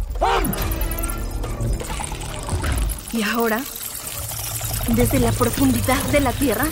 Y 3.13 3.21
ahora, 3.21 3.61
desde 4.87 5.19
la 5.19 5.31
profundidad 5.31 6.01
de 6.11 6.19
la 6.19 6.31
tierra, 6.31 6.65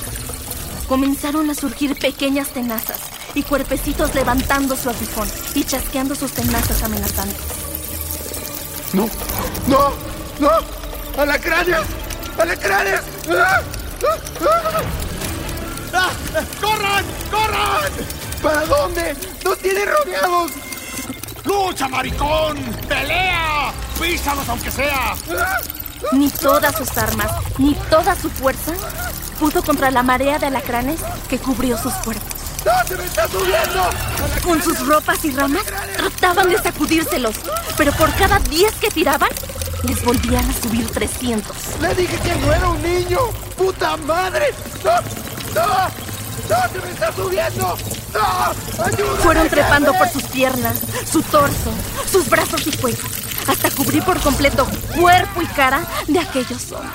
comenzaron 0.87 1.51
a 1.51 1.53
surgir 1.53 1.99
pequeñas 1.99 2.47
tenazas 2.47 3.18
y 3.33 3.43
cuerpecitos 3.43 4.13
levantando 4.15 4.75
su 4.75 4.89
aguijón 4.89 5.27
y 5.55 5.63
chasqueando 5.63 6.15
sus 6.15 6.31
tenazas 6.31 6.83
amenazantes. 6.83 7.41
¡No! 8.93 9.09
¡No! 9.67 9.91
¡No! 10.39 11.21
¡Alacranes! 11.21 11.85
¡Alacranes! 12.37 13.01
¡Ah! 13.29 13.61
¡Ah! 14.41 14.81
¡Ah! 15.93 16.09
¡Corran! 16.61 17.05
¡Corran! 17.29 17.91
¿Para 18.41 18.65
dónde? 18.65 19.15
¡Nos 19.43 19.57
tienen 19.59 19.87
rodeados! 19.87 20.51
¡Lucha, 21.43 21.87
maricón! 21.87 22.57
¡Pelea! 22.87 23.73
¡Písalos 23.99 24.47
aunque 24.47 24.71
sea! 24.71 25.15
Ni 26.13 26.29
todas 26.29 26.75
sus 26.75 26.97
armas, 26.97 27.31
ni 27.57 27.75
toda 27.89 28.15
su 28.15 28.29
fuerza 28.29 28.73
pudo 29.39 29.61
contra 29.63 29.91
la 29.91 30.03
marea 30.03 30.39
de 30.39 30.47
alacranes 30.47 30.99
que 31.29 31.37
cubrió 31.37 31.77
sus 31.77 31.93
cuerpos. 31.95 32.38
¡No 32.65 32.87
se 32.87 32.97
me 32.97 33.05
está 33.05 33.27
subiendo! 33.27 33.89
Con 34.43 34.61
sus 34.61 34.85
ropas 34.85 35.23
y 35.23 35.31
ramas 35.31 35.63
trataban 35.95 36.49
de 36.49 36.57
sacudírselos, 36.57 37.35
pero 37.77 37.91
por 37.93 38.13
cada 38.15 38.39
10 38.39 38.73
que 38.75 38.89
tiraban, 38.89 39.29
les 39.83 40.03
volvían 40.03 40.47
a 40.49 40.53
subir 40.53 40.89
300. 40.89 41.55
¡Le 41.81 41.95
dije 41.95 42.17
que 42.17 42.35
no 42.35 42.53
era 42.53 42.69
un 42.69 42.81
niño! 42.81 43.19
¡Puta 43.57 43.95
madre! 43.97 44.53
¡No! 44.83 44.91
¡No! 45.55 46.09
¡No 46.49 46.73
se 46.73 46.85
me 46.85 46.91
está 46.91 47.13
subiendo! 47.13 47.77
¡No! 48.13 49.17
Fueron 49.23 49.49
trepando 49.49 49.93
por 49.93 50.09
sus 50.09 50.23
piernas, 50.23 50.79
su 51.09 51.21
torso, 51.21 51.71
sus 52.11 52.29
brazos 52.29 52.65
y 52.67 52.71
cuello, 52.77 53.03
hasta 53.47 53.71
cubrir 53.71 54.03
por 54.03 54.19
completo 54.19 54.67
cuerpo 54.99 55.41
y 55.41 55.47
cara 55.47 55.85
de 56.07 56.19
aquellos 56.19 56.71
hombres. 56.71 56.91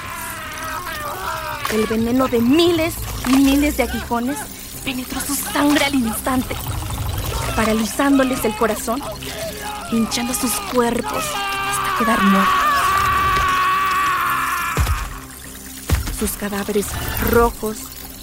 El 1.73 1.87
veneno 1.87 2.29
de 2.29 2.41
miles 2.41 2.95
y 3.27 3.37
miles 3.37 3.77
de 3.77 3.85
aguijones 3.85 4.37
penetró 4.85 5.21
su 5.21 5.35
sangre 5.55 5.85
al 5.85 5.95
instante, 5.95 6.57
paralizándoles 7.55 8.45
el 8.45 8.57
corazón, 8.57 9.01
hinchando 9.93 10.35
sus 10.35 10.51
cuerpos 10.73 11.25
hasta 11.25 11.99
quedar 11.99 12.21
muertos. 12.25 12.55
Sus 16.19 16.33
cadáveres 16.33 16.87
rojos, 17.31 17.77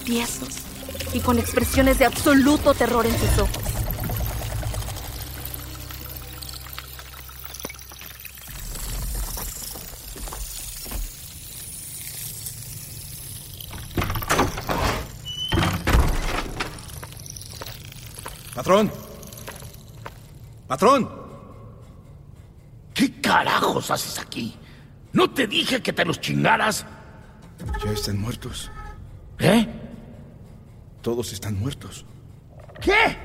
tiesos 0.03 0.49
y 1.13 1.21
con 1.21 1.39
expresiones 1.39 1.99
de 1.99 2.05
absoluto 2.05 2.73
terror 2.73 3.05
en 3.05 3.17
sus 3.17 3.39
ojos. 3.39 3.60
Patrón. 18.71 18.91
Patrón. 20.65 21.09
¿Qué 22.93 23.19
carajos 23.19 23.91
haces 23.91 24.17
aquí? 24.17 24.55
¿No 25.11 25.29
te 25.29 25.45
dije 25.45 25.81
que 25.81 25.91
te 25.91 26.05
los 26.05 26.21
chingaras? 26.21 26.85
Ya 27.83 27.91
están 27.91 28.17
muertos. 28.17 28.71
¿Eh? 29.39 29.67
Todos 31.01 31.33
están 31.33 31.59
muertos. 31.59 32.05
¿Qué? 32.79 33.17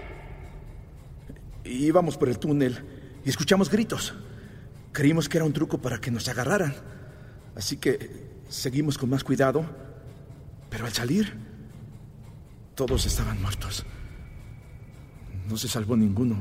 Íbamos 1.63 2.17
por 2.17 2.29
el 2.29 2.41
túnel 2.41 2.85
y 3.25 3.31
escuchamos 3.31 3.71
gritos. 3.71 4.15
Creímos 4.91 5.29
que 5.29 5.39
era 5.39 5.45
un 5.45 5.53
truco 5.53 5.79
para 5.79 6.01
que 6.01 6.11
nos 6.11 6.29
agarraran. 6.29 6.75
Así 7.55 7.77
que 7.77 8.41
seguimos 8.49 8.99
con 8.99 9.11
más 9.11 9.23
cuidado. 9.23 9.65
Pero 10.71 10.87
al 10.87 10.93
salir, 10.93 11.39
todos 12.75 13.07
estaban 13.07 13.41
muertos. 13.41 13.87
No 15.49 15.57
se 15.57 15.69
salvó 15.69 15.97
ninguno. 15.97 16.37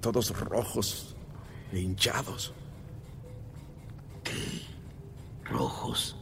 Todos 0.00 0.30
rojos 0.38 1.16
e 1.72 1.80
hinchados. 1.80 2.52
Rojos, 5.44 6.16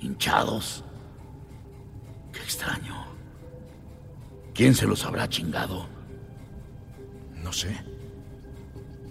hinchados. 0.00 0.84
Qué 2.32 2.40
extraño. 2.40 3.06
¿Quién 4.54 4.74
se 4.74 4.86
los 4.86 5.04
habrá 5.04 5.28
chingado? 5.28 5.86
No 7.42 7.52
sé. 7.52 7.74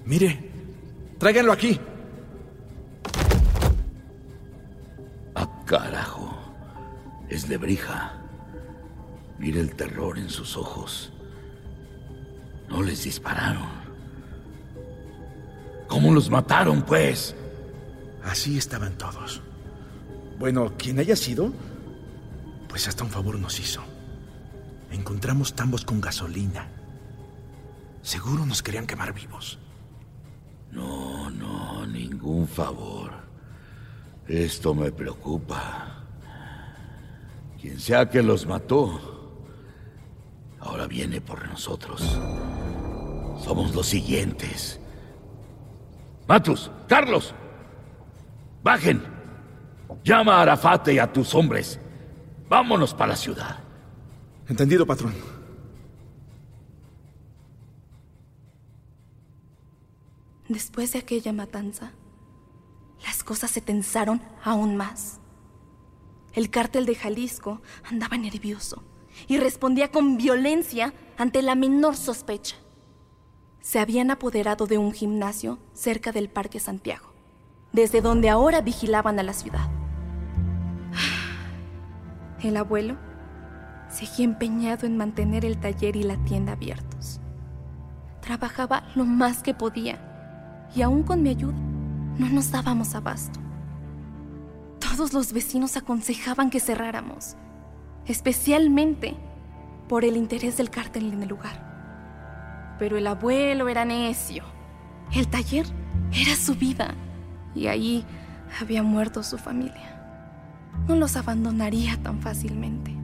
Mire, 0.05 0.51
tráiganlo 1.17 1.51
aquí. 1.51 1.79
Ah, 5.35 5.63
carajo. 5.65 6.35
Es 7.27 7.49
Lebrija. 7.49 8.13
Mira 9.39 9.59
el 9.59 9.75
terror 9.75 10.17
en 10.19 10.29
sus 10.29 10.57
ojos. 10.57 11.13
No 12.69 12.81
les 12.83 13.03
dispararon. 13.03 13.67
¿Cómo 15.87 16.13
los 16.13 16.29
mataron, 16.29 16.83
pues? 16.83 17.35
Así 18.23 18.57
estaban 18.57 18.97
todos. 18.97 19.41
Bueno, 20.37 20.73
quien 20.77 20.99
haya 20.99 21.15
sido, 21.15 21.51
pues 22.67 22.87
hasta 22.87 23.03
un 23.03 23.09
favor 23.09 23.39
nos 23.39 23.59
hizo. 23.59 23.81
Encontramos 24.91 25.55
tambos 25.55 25.83
con 25.83 25.99
gasolina. 25.99 26.69
Seguro 28.01 28.45
nos 28.45 28.61
querían 28.61 28.87
quemar 28.87 29.13
vivos. 29.13 29.59
No, 30.71 31.29
no. 31.31 31.59
Ningún 31.87 32.47
favor. 32.47 33.11
Esto 34.27 34.75
me 34.75 34.91
preocupa. 34.91 36.03
Quien 37.59 37.79
sea 37.79 38.09
que 38.09 38.21
los 38.21 38.45
mató, 38.45 39.31
ahora 40.59 40.87
viene 40.87 41.19
por 41.19 41.47
nosotros. 41.47 42.19
Somos 43.43 43.73
los 43.73 43.87
siguientes. 43.87 44.79
Matus, 46.27 46.69
Carlos, 46.87 47.33
bajen. 48.63 49.03
Llama 50.03 50.37
a 50.37 50.41
Arafate 50.43 50.93
y 50.93 50.99
a 50.99 51.11
tus 51.11 51.33
hombres. 51.33 51.79
Vámonos 52.47 52.93
para 52.93 53.11
la 53.11 53.15
ciudad. 53.15 53.59
Entendido, 54.47 54.85
patrón. 54.85 55.13
Después 60.47 60.93
de 60.93 60.99
aquella 60.99 61.31
matanza, 61.31 61.91
las 63.05 63.23
cosas 63.23 63.51
se 63.51 63.61
tensaron 63.61 64.21
aún 64.43 64.75
más. 64.75 65.19
El 66.33 66.49
cártel 66.49 66.85
de 66.85 66.95
Jalisco 66.95 67.61
andaba 67.83 68.17
nervioso 68.17 68.83
y 69.27 69.37
respondía 69.37 69.91
con 69.91 70.17
violencia 70.17 70.93
ante 71.17 71.41
la 71.41 71.55
menor 71.55 71.95
sospecha. 71.95 72.55
Se 73.61 73.79
habían 73.79 74.09
apoderado 74.09 74.67
de 74.67 74.77
un 74.77 74.93
gimnasio 74.93 75.59
cerca 75.73 76.11
del 76.11 76.29
Parque 76.29 76.59
Santiago, 76.59 77.13
desde 77.73 78.01
donde 78.01 78.29
ahora 78.29 78.61
vigilaban 78.61 79.19
a 79.19 79.23
la 79.23 79.33
ciudad. 79.33 79.69
El 82.41 82.55
abuelo 82.57 82.97
seguía 83.89 84.25
empeñado 84.25 84.85
en 84.85 84.97
mantener 84.97 85.45
el 85.45 85.59
taller 85.59 85.95
y 85.95 86.03
la 86.03 86.15
tienda 86.23 86.53
abiertos. 86.53 87.19
Trabajaba 88.21 88.83
lo 88.95 89.03
más 89.03 89.41
que 89.43 89.53
podía 89.53 89.99
y 90.75 90.81
aún 90.83 91.03
con 91.03 91.23
mi 91.23 91.29
ayuda 91.29 91.57
no 92.17 92.29
nos 92.29 92.51
dábamos 92.51 92.95
abasto. 92.95 93.39
Todos 94.79 95.13
los 95.13 95.33
vecinos 95.33 95.75
aconsejaban 95.77 96.49
que 96.49 96.59
cerráramos, 96.59 97.35
especialmente 98.05 99.15
por 99.87 100.05
el 100.05 100.15
interés 100.15 100.57
del 100.57 100.69
cártel 100.69 101.11
en 101.11 101.23
el 101.23 101.29
lugar. 101.29 101.68
Pero 102.79 102.97
el 102.97 103.05
abuelo 103.07 103.67
era 103.67 103.85
necio. 103.85 104.43
El 105.13 105.27
taller 105.27 105.65
era 106.13 106.35
su 106.35 106.55
vida 106.55 106.95
y 107.53 107.67
ahí 107.67 108.05
había 108.59 108.81
muerto 108.83 109.21
su 109.21 109.37
familia. 109.37 109.95
No 110.87 110.95
los 110.95 111.15
abandonaría 111.17 112.01
tan 112.01 112.21
fácilmente. 112.21 112.95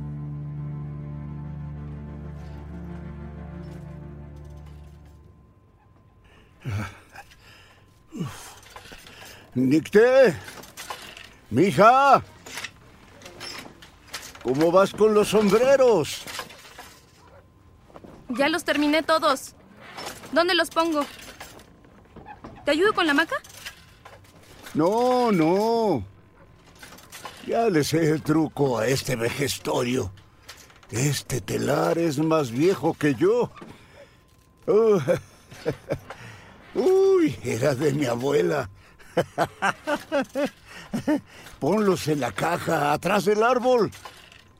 Nicté, 9.54 10.36
mija, 11.50 12.24
¿cómo 14.44 14.72
vas 14.72 14.92
con 14.92 15.14
los 15.14 15.30
sombreros? 15.30 16.24
Ya 18.30 18.50
los 18.50 18.64
terminé 18.64 19.04
todos. 19.04 19.55
¿Dónde 20.36 20.54
los 20.54 20.70
pongo? 20.70 21.06
¿Te 22.66 22.72
ayudo 22.72 22.92
con 22.92 23.08
la 23.08 23.14
maca? 23.14 23.38
No, 24.74 25.32
no. 25.32 26.04
Ya 27.48 27.70
le 27.70 27.86
sé 27.86 28.10
el 28.10 28.22
truco 28.22 28.80
a 28.80 28.86
este 28.86 29.16
vejestorio. 29.16 30.12
Este 30.92 31.40
telar 31.40 31.98
es 31.98 32.20
más 32.20 32.52
viejo 32.52 32.94
que 32.96 33.16
yo. 33.16 33.50
Uy, 36.76 37.40
era 37.42 37.74
de 37.74 37.94
mi 37.94 38.04
abuela. 38.04 38.70
Ponlos 41.62 42.10
en 42.10 42.20
la 42.20 42.34
caja 42.34 42.92
atrás 42.92 43.24
del 43.24 43.42
árbol. 43.42 43.90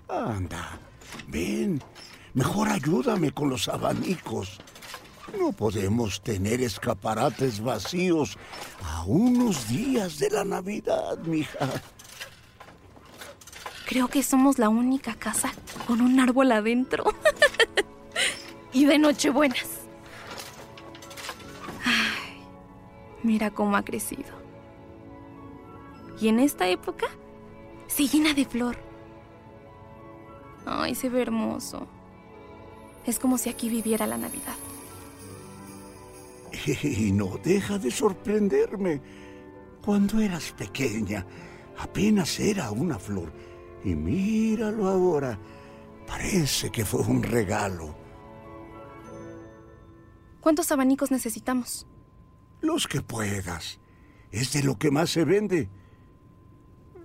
Anda, 0.08 0.80
ven, 1.28 1.84
mejor 2.34 2.70
ayúdame 2.70 3.34
con 3.34 3.50
los 3.50 3.68
abanicos. 3.68 4.62
No 5.34 5.52
podemos 5.52 6.22
tener 6.22 6.62
escaparates 6.62 7.62
vacíos 7.62 8.38
a 8.84 9.04
unos 9.06 9.68
días 9.68 10.20
de 10.20 10.30
la 10.30 10.46
Navidad, 10.46 11.18
mija. 11.20 11.70
Creo 13.86 14.08
que 14.08 14.24
somos 14.24 14.58
la 14.60 14.70
única 14.70 15.16
casa 15.16 15.52
con 15.88 16.02
un 16.02 16.20
árbol 16.20 16.52
adentro. 16.52 17.04
y 18.74 18.86
de 18.86 18.98
Nochebuenas. 18.98 19.70
Ay, 21.84 22.42
mira 23.24 23.52
cómo 23.52 23.78
ha 23.78 23.84
crecido. 23.84 24.34
Y 26.20 26.30
en 26.30 26.40
esta 26.40 26.68
época 26.68 27.08
se 27.88 28.08
llena 28.08 28.34
de 28.34 28.46
flor. 28.46 28.78
Ay, 30.66 30.96
se 30.96 31.10
ve 31.10 31.22
hermoso. 31.22 31.88
Es 33.06 33.20
como 33.20 33.38
si 33.38 33.50
aquí 33.50 33.70
viviera 33.70 34.08
la 34.08 34.18
Navidad. 34.18 34.56
Y 36.84 37.12
no 37.12 37.38
deja 37.44 37.78
de 37.78 37.92
sorprenderme. 37.92 39.02
Cuando 39.84 40.20
eras 40.20 40.52
pequeña, 40.52 41.26
apenas 41.78 42.40
era 42.40 42.72
una 42.72 42.98
flor. 42.98 43.32
Y 43.84 43.96
míralo 43.96 44.88
ahora. 44.88 45.40
Parece 46.08 46.72
que 46.72 46.86
fue 46.86 47.02
un 47.02 47.24
regalo. 47.24 47.96
¿Cuántos 50.42 50.72
abanicos 50.72 51.12
necesitamos? 51.12 51.88
Los 52.62 52.88
que 52.88 53.02
puedas. 53.02 53.80
Es 54.32 54.54
de 54.54 54.64
lo 54.64 54.78
que 54.78 54.92
más 54.92 55.10
se 55.10 55.26
vende. 55.26 55.70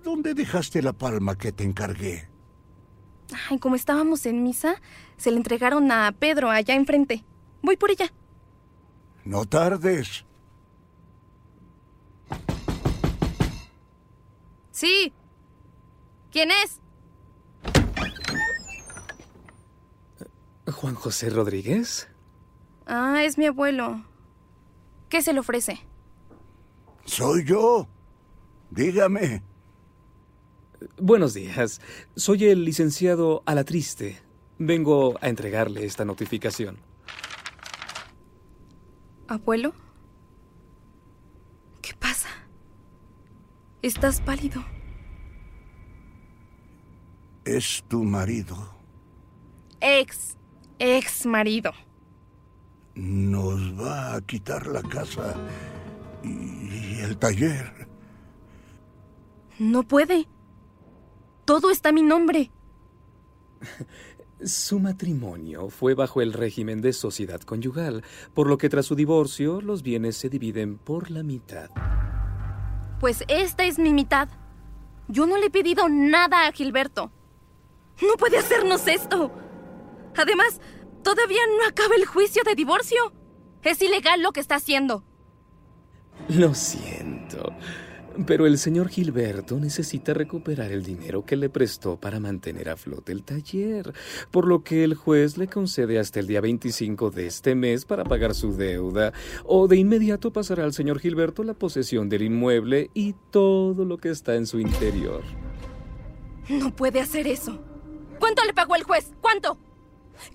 ¿Dónde 0.03 0.33
dejaste 0.33 0.81
la 0.81 0.93
palma 0.93 1.37
que 1.37 1.51
te 1.51 1.63
encargué? 1.63 2.29
Ay, 3.49 3.59
como 3.59 3.75
estábamos 3.75 4.25
en 4.25 4.43
misa, 4.43 4.81
se 5.17 5.31
le 5.31 5.37
entregaron 5.37 5.91
a 5.91 6.11
Pedro 6.11 6.49
allá 6.49 6.75
enfrente. 6.75 7.23
Voy 7.61 7.77
por 7.77 7.91
ella. 7.91 8.11
No 9.25 9.45
tardes. 9.45 10.25
Sí. 14.71 15.13
¿Quién 16.31 16.49
es? 16.51 16.79
Juan 20.71 20.95
José 20.95 21.29
Rodríguez. 21.29 22.07
Ah, 22.85 23.23
es 23.23 23.37
mi 23.37 23.45
abuelo. 23.45 24.03
¿Qué 25.09 25.21
se 25.21 25.33
le 25.33 25.39
ofrece? 25.39 25.79
Soy 27.05 27.43
yo. 27.45 27.87
Dígame. 28.71 29.43
Buenos 30.97 31.33
días. 31.33 31.81
Soy 32.15 32.45
el 32.45 32.65
licenciado 32.65 33.43
Alatriste. 33.45 34.19
Vengo 34.57 35.17
a 35.21 35.29
entregarle 35.29 35.85
esta 35.85 36.05
notificación. 36.05 36.77
¿Abuelo? 39.31 39.73
¿Qué 41.81 41.93
pasa? 41.93 42.27
Estás 43.81 44.19
pálido. 44.19 44.61
Es 47.45 47.81
tu 47.87 48.03
marido. 48.03 48.57
Ex, 49.79 50.35
ex 50.79 51.25
marido. 51.25 51.71
Nos 52.93 53.79
va 53.79 54.15
a 54.15 54.21
quitar 54.21 54.67
la 54.67 54.83
casa 54.83 55.33
y 56.25 56.99
el 56.99 57.17
taller. 57.17 57.87
No 59.59 59.83
puede. 59.83 60.27
Todo 61.45 61.71
está 61.71 61.87
a 61.87 61.93
mi 61.93 62.01
nombre. 62.01 62.51
Su 64.43 64.79
matrimonio 64.79 65.69
fue 65.69 65.93
bajo 65.93 66.21
el 66.21 66.33
régimen 66.33 66.81
de 66.81 66.93
sociedad 66.93 67.41
conyugal, 67.41 68.03
por 68.33 68.47
lo 68.47 68.57
que 68.57 68.69
tras 68.69 68.87
su 68.87 68.95
divorcio 68.95 69.61
los 69.61 69.83
bienes 69.83 70.17
se 70.17 70.29
dividen 70.29 70.77
por 70.79 71.11
la 71.11 71.21
mitad. 71.21 71.69
Pues 72.99 73.23
esta 73.27 73.65
es 73.65 73.77
mi 73.77 73.93
mitad. 73.93 74.29
Yo 75.07 75.27
no 75.27 75.37
le 75.37 75.47
he 75.47 75.49
pedido 75.51 75.89
nada 75.89 76.47
a 76.47 76.51
Gilberto. 76.51 77.11
No 78.01 78.15
puede 78.17 78.37
hacernos 78.37 78.87
esto. 78.87 79.31
Además, 80.17 80.59
todavía 81.03 81.41
no 81.59 81.67
acaba 81.67 81.95
el 81.95 82.05
juicio 82.05 82.41
de 82.43 82.55
divorcio. 82.55 83.13
Es 83.61 83.81
ilegal 83.81 84.23
lo 84.23 84.31
que 84.31 84.39
está 84.39 84.55
haciendo. 84.55 85.03
Lo 86.29 86.53
siento, 86.55 87.53
pero 88.25 88.45
el 88.45 88.57
señor 88.57 88.89
Gilberto 88.89 89.57
necesita 89.57 90.13
recuperar 90.13 90.71
el 90.71 90.83
dinero 90.83 91.25
que 91.25 91.35
le 91.35 91.49
prestó 91.49 91.97
para 91.97 92.19
mantener 92.19 92.69
a 92.69 92.77
flote 92.77 93.11
el 93.11 93.23
taller, 93.23 93.93
por 94.31 94.47
lo 94.47 94.63
que 94.63 94.83
el 94.83 94.95
juez 94.95 95.37
le 95.37 95.47
concede 95.47 95.99
hasta 95.99 96.19
el 96.19 96.27
día 96.27 96.41
25 96.41 97.11
de 97.11 97.27
este 97.27 97.55
mes 97.55 97.85
para 97.85 98.03
pagar 98.03 98.33
su 98.33 98.55
deuda, 98.55 99.13
o 99.43 99.67
de 99.67 99.77
inmediato 99.77 100.31
pasará 100.31 100.63
al 100.63 100.73
señor 100.73 100.99
Gilberto 100.99 101.43
la 101.43 101.53
posesión 101.53 102.09
del 102.09 102.23
inmueble 102.23 102.89
y 102.93 103.13
todo 103.31 103.85
lo 103.85 103.97
que 103.97 104.09
está 104.09 104.35
en 104.35 104.45
su 104.45 104.59
interior. 104.59 105.21
No 106.49 106.75
puede 106.75 106.99
hacer 106.99 107.27
eso. 107.27 107.63
¿Cuánto 108.19 108.43
le 108.43 108.53
pagó 108.53 108.75
el 108.75 108.83
juez? 108.83 109.11
¿Cuánto? 109.21 109.57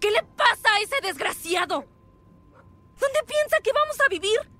¿Qué 0.00 0.10
le 0.10 0.22
pasa 0.36 0.68
a 0.74 0.80
ese 0.82 0.96
desgraciado? 1.06 1.84
¿Dónde 2.98 3.18
piensa 3.26 3.58
que 3.62 3.70
vamos 3.72 4.00
a 4.00 4.08
vivir? 4.08 4.56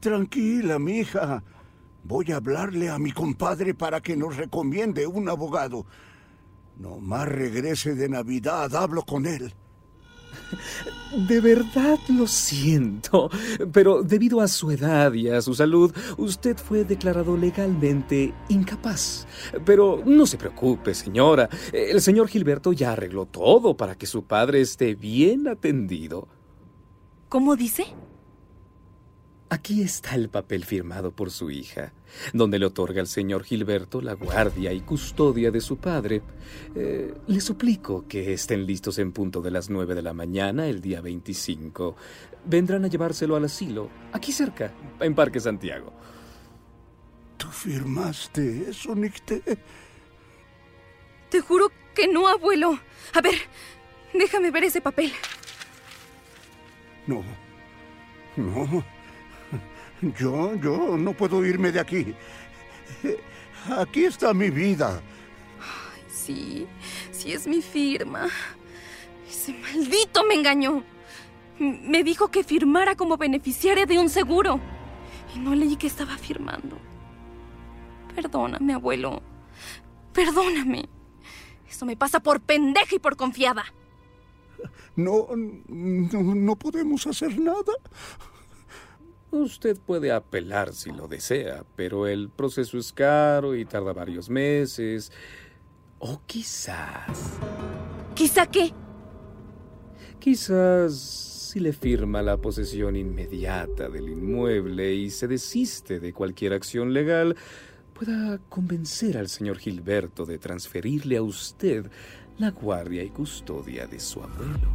tranquila, 0.00 0.78
mija. 0.78 1.42
Voy 2.08 2.32
a 2.32 2.36
hablarle 2.36 2.88
a 2.88 2.98
mi 2.98 3.12
compadre 3.12 3.74
para 3.74 4.00
que 4.00 4.16
nos 4.16 4.38
recomiende 4.38 5.06
un 5.06 5.28
abogado. 5.28 5.84
No 6.78 6.96
más 7.00 7.28
regrese 7.28 7.94
de 7.94 8.08
Navidad, 8.08 8.74
hablo 8.74 9.02
con 9.02 9.26
él. 9.26 9.52
De 11.28 11.42
verdad 11.42 11.98
lo 12.08 12.26
siento, 12.26 13.28
pero 13.74 14.02
debido 14.02 14.40
a 14.40 14.48
su 14.48 14.70
edad 14.70 15.12
y 15.12 15.28
a 15.28 15.42
su 15.42 15.52
salud, 15.52 15.94
usted 16.16 16.56
fue 16.56 16.84
declarado 16.84 17.36
legalmente 17.36 18.32
incapaz. 18.48 19.26
Pero 19.66 20.02
no 20.06 20.24
se 20.24 20.38
preocupe, 20.38 20.94
señora. 20.94 21.50
El 21.74 22.00
señor 22.00 22.28
Gilberto 22.28 22.72
ya 22.72 22.92
arregló 22.92 23.26
todo 23.26 23.76
para 23.76 23.96
que 23.96 24.06
su 24.06 24.24
padre 24.24 24.62
esté 24.62 24.94
bien 24.94 25.46
atendido. 25.46 26.26
¿Cómo 27.28 27.54
dice? 27.54 27.84
Aquí 29.50 29.80
está 29.80 30.14
el 30.14 30.28
papel 30.28 30.66
firmado 30.66 31.10
por 31.10 31.30
su 31.30 31.50
hija, 31.50 31.92
donde 32.34 32.58
le 32.58 32.66
otorga 32.66 33.00
al 33.00 33.06
señor 33.06 33.44
Gilberto 33.44 34.02
la 34.02 34.12
guardia 34.12 34.74
y 34.74 34.80
custodia 34.80 35.50
de 35.50 35.62
su 35.62 35.78
padre. 35.78 36.20
Eh, 36.74 37.14
le 37.26 37.40
suplico 37.40 38.06
que 38.06 38.34
estén 38.34 38.66
listos 38.66 38.98
en 38.98 39.12
punto 39.12 39.40
de 39.40 39.50
las 39.50 39.70
nueve 39.70 39.94
de 39.94 40.02
la 40.02 40.12
mañana 40.12 40.66
el 40.66 40.82
día 40.82 41.00
25. 41.00 41.96
Vendrán 42.44 42.84
a 42.84 42.88
llevárselo 42.88 43.36
al 43.36 43.46
asilo, 43.46 43.88
aquí 44.12 44.32
cerca, 44.32 44.70
en 45.00 45.14
Parque 45.14 45.40
Santiago. 45.40 45.94
¿Tú 47.38 47.46
firmaste 47.48 48.68
eso, 48.68 48.94
Nicte? 48.94 49.42
Te 51.30 51.40
juro 51.40 51.70
que 51.94 52.06
no, 52.06 52.28
abuelo. 52.28 52.78
A 53.14 53.22
ver, 53.22 53.36
déjame 54.12 54.50
ver 54.50 54.64
ese 54.64 54.82
papel. 54.82 55.10
No. 57.06 57.22
No. 58.36 58.97
Yo, 60.00 60.54
yo 60.56 60.96
no 60.96 61.12
puedo 61.12 61.44
irme 61.44 61.72
de 61.72 61.80
aquí. 61.80 62.14
Aquí 63.76 64.04
está 64.04 64.32
mi 64.32 64.50
vida. 64.50 65.00
Ay, 65.60 66.02
sí, 66.08 66.66
sí 67.10 67.32
es 67.32 67.46
mi 67.46 67.60
firma. 67.60 68.28
Ese 69.28 69.52
maldito 69.54 70.24
me 70.24 70.34
engañó. 70.34 70.84
Me 71.58 72.04
dijo 72.04 72.28
que 72.28 72.44
firmara 72.44 72.94
como 72.94 73.16
beneficiaria 73.16 73.86
de 73.86 73.98
un 73.98 74.08
seguro. 74.08 74.60
Y 75.34 75.40
no 75.40 75.54
leí 75.54 75.76
que 75.76 75.88
estaba 75.88 76.16
firmando. 76.16 76.78
Perdóname, 78.14 78.72
abuelo. 78.72 79.22
Perdóname. 80.12 80.88
Eso 81.68 81.84
me 81.84 81.96
pasa 81.96 82.20
por 82.20 82.40
pendeja 82.40 82.94
y 82.94 82.98
por 82.98 83.16
confiada. 83.16 83.64
No, 84.96 85.28
no, 85.68 86.34
no 86.34 86.56
podemos 86.56 87.06
hacer 87.06 87.38
nada. 87.38 87.72
Usted 89.30 89.78
puede 89.78 90.10
apelar 90.10 90.72
si 90.72 90.90
lo 90.90 91.06
desea, 91.06 91.64
pero 91.76 92.06
el 92.06 92.30
proceso 92.30 92.78
es 92.78 92.92
caro 92.92 93.54
y 93.54 93.64
tarda 93.64 93.92
varios 93.92 94.30
meses. 94.30 95.12
O 95.98 96.22
quizás... 96.26 97.38
¿Quizá 98.14 98.46
qué? 98.46 98.72
Quizás 100.18 100.94
si 100.94 101.60
le 101.60 101.72
firma 101.72 102.22
la 102.22 102.36
posesión 102.36 102.96
inmediata 102.96 103.88
del 103.88 104.08
inmueble 104.08 104.94
y 104.94 105.10
se 105.10 105.28
desiste 105.28 106.00
de 106.00 106.12
cualquier 106.12 106.52
acción 106.52 106.92
legal, 106.92 107.36
pueda 107.94 108.38
convencer 108.48 109.16
al 109.18 109.28
señor 109.28 109.58
Gilberto 109.58 110.26
de 110.26 110.38
transferirle 110.38 111.16
a 111.16 111.22
usted 111.22 111.90
la 112.38 112.50
guardia 112.50 113.02
y 113.02 113.10
custodia 113.10 113.86
de 113.86 114.00
su 114.00 114.22
abuelo. 114.22 114.68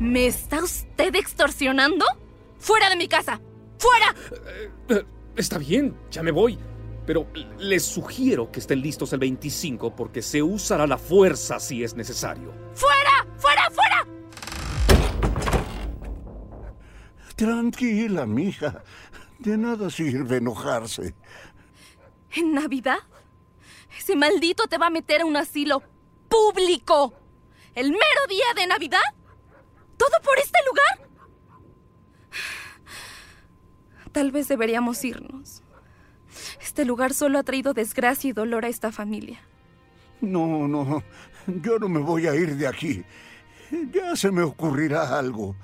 ¿Me 0.00 0.26
está 0.26 0.62
usted 0.62 1.14
extorsionando? 1.14 2.04
¡Fuera 2.58 2.88
de 2.90 2.96
mi 2.96 3.08
casa! 3.08 3.40
¡Fuera! 3.82 4.14
Eh, 4.90 5.04
está 5.34 5.58
bien, 5.58 5.96
ya 6.08 6.22
me 6.22 6.30
voy. 6.30 6.56
Pero 7.04 7.26
les 7.58 7.84
sugiero 7.84 8.52
que 8.52 8.60
estén 8.60 8.80
listos 8.80 9.12
el 9.12 9.18
25 9.18 9.96
porque 9.96 10.22
se 10.22 10.40
usará 10.40 10.86
la 10.86 10.98
fuerza 10.98 11.58
si 11.58 11.82
es 11.82 11.96
necesario. 11.96 12.52
¡Fuera! 12.74 13.26
¡Fuera! 13.36 13.68
¡Fuera! 13.70 14.06
Tranquila, 17.34 18.24
mija. 18.24 18.84
De 19.40 19.58
nada 19.58 19.90
sirve 19.90 20.36
enojarse. 20.36 21.16
¿En 22.36 22.54
Navidad? 22.54 23.00
Ese 23.98 24.14
maldito 24.14 24.68
te 24.68 24.78
va 24.78 24.86
a 24.86 24.90
meter 24.90 25.22
a 25.22 25.26
un 25.26 25.36
asilo 25.36 25.82
público. 26.28 27.14
¿El 27.74 27.90
mero 27.90 28.26
día 28.28 28.46
de 28.54 28.68
Navidad? 28.68 29.00
¿Todo 29.96 30.20
por 30.22 30.38
este 30.38 30.58
lugar? 30.68 31.10
Tal 34.12 34.30
vez 34.30 34.48
deberíamos 34.48 35.04
irnos. 35.04 35.62
Este 36.60 36.84
lugar 36.84 37.14
solo 37.14 37.38
ha 37.38 37.42
traído 37.42 37.74
desgracia 37.74 38.30
y 38.30 38.32
dolor 38.32 38.64
a 38.64 38.68
esta 38.68 38.92
familia. 38.92 39.40
No, 40.20 40.68
no. 40.68 41.02
Yo 41.46 41.78
no 41.78 41.88
me 41.88 42.00
voy 42.00 42.26
a 42.26 42.34
ir 42.34 42.56
de 42.56 42.66
aquí. 42.66 43.04
Ya 43.90 44.14
se 44.16 44.30
me 44.30 44.42
ocurrirá 44.42 45.18
algo. 45.18 45.56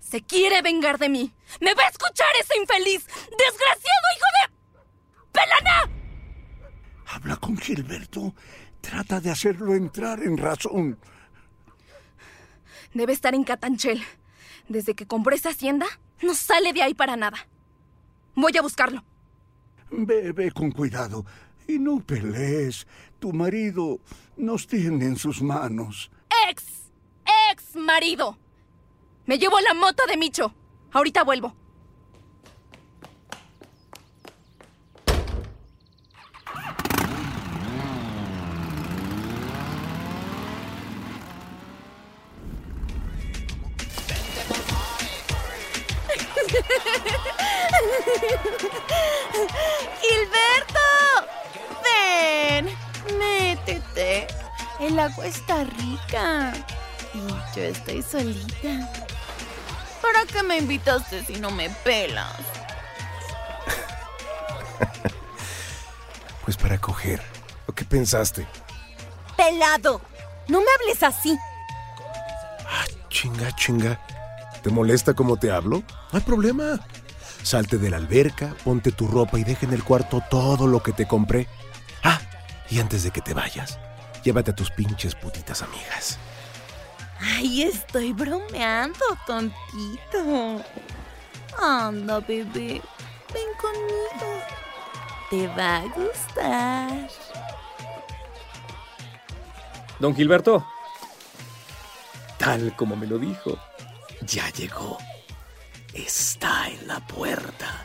Se 0.00 0.22
quiere 0.22 0.62
vengar 0.62 0.98
de 0.98 1.08
mí. 1.08 1.32
¿Me 1.60 1.74
va 1.74 1.84
a 1.84 1.88
escuchar 1.88 2.28
ese 2.40 2.58
infeliz? 2.58 3.06
¡Desgraciado 3.06 4.06
hijo 4.16 4.26
de... 4.34 5.30
¡Pelana! 5.32 5.90
Habla 7.06 7.36
con 7.36 7.56
Gilberto. 7.56 8.34
Trata 8.80 9.20
de 9.20 9.30
hacerlo 9.30 9.74
entrar 9.74 10.22
en 10.22 10.36
razón. 10.36 10.98
Debe 12.94 13.12
estar 13.12 13.34
en 13.34 13.44
Catanchel. 13.44 14.02
Desde 14.68 14.94
que 14.94 15.06
compró 15.06 15.34
esa 15.34 15.50
hacienda, 15.50 15.86
no 16.22 16.34
sale 16.34 16.72
de 16.72 16.82
ahí 16.82 16.94
para 16.94 17.16
nada. 17.16 17.38
Voy 18.34 18.56
a 18.56 18.62
buscarlo. 18.62 19.04
Ve 19.90 20.52
con 20.52 20.70
cuidado 20.70 21.24
y 21.66 21.78
no 21.78 22.00
pelees. 22.00 22.86
Tu 23.18 23.32
marido 23.32 24.00
nos 24.36 24.66
tiene 24.66 25.04
en 25.06 25.16
sus 25.16 25.42
manos. 25.42 26.10
¡Ex! 26.48 26.64
¡Ex 27.50 27.76
marido! 27.76 28.38
Me 29.26 29.38
llevo 29.38 29.60
la 29.60 29.74
moto 29.74 30.02
de 30.06 30.16
Micho. 30.16 30.54
Ahorita 30.92 31.22
vuelvo. 31.24 31.54
¡Gilberto! 50.00 50.80
¡Ven! 51.84 52.76
¡Métete! 53.18 54.26
El 54.78 54.98
agua 54.98 55.26
está 55.26 55.64
rica. 55.64 56.52
Y 57.14 57.28
yo 57.56 57.62
estoy 57.62 58.02
solita. 58.02 58.90
¿Para 60.00 60.24
qué 60.26 60.42
me 60.42 60.58
invitaste 60.58 61.24
si 61.24 61.34
no 61.34 61.50
me 61.50 61.70
pelas? 61.70 62.36
pues 66.44 66.56
para 66.56 66.78
coger. 66.78 67.20
¿O 67.66 67.72
qué 67.72 67.84
pensaste? 67.84 68.46
¡Pelado! 69.36 70.00
No 70.48 70.60
me 70.60 70.66
hables 70.80 71.02
así. 71.02 71.36
Ah, 72.66 72.84
chinga, 73.08 73.54
chinga. 73.56 74.00
¿Te 74.62 74.70
molesta 74.70 75.14
cómo 75.14 75.36
te 75.36 75.50
hablo? 75.50 75.82
No 76.12 76.18
hay 76.18 76.20
problema. 76.20 76.80
Salte 77.42 77.78
de 77.78 77.90
la 77.90 77.96
alberca, 77.96 78.54
ponte 78.64 78.92
tu 78.92 79.06
ropa 79.06 79.38
y 79.38 79.44
deja 79.44 79.66
en 79.66 79.72
el 79.72 79.82
cuarto 79.82 80.22
todo 80.30 80.66
lo 80.66 80.82
que 80.82 80.92
te 80.92 81.06
compré. 81.06 81.48
Ah, 82.02 82.20
y 82.68 82.80
antes 82.80 83.02
de 83.02 83.10
que 83.10 83.20
te 83.20 83.34
vayas, 83.34 83.78
llévate 84.22 84.50
a 84.50 84.54
tus 84.54 84.70
pinches 84.70 85.14
putitas 85.14 85.62
amigas. 85.62 86.18
Ay, 87.20 87.62
estoy 87.62 88.12
bromeando, 88.12 89.04
tontito. 89.26 90.62
Anda, 91.58 92.20
bebé, 92.20 92.80
ven 93.32 93.50
conmigo. 93.60 94.42
Te 95.30 95.46
va 95.48 95.78
a 95.78 95.84
gustar. 95.88 97.08
Don 99.98 100.14
Gilberto, 100.14 100.66
tal 102.38 102.74
como 102.74 102.96
me 102.96 103.06
lo 103.06 103.18
dijo, 103.18 103.58
ya 104.22 104.48
llegó. 104.50 104.96
Está 105.92 106.68
en 106.68 106.86
la 106.86 107.00
puerta. 107.00 107.84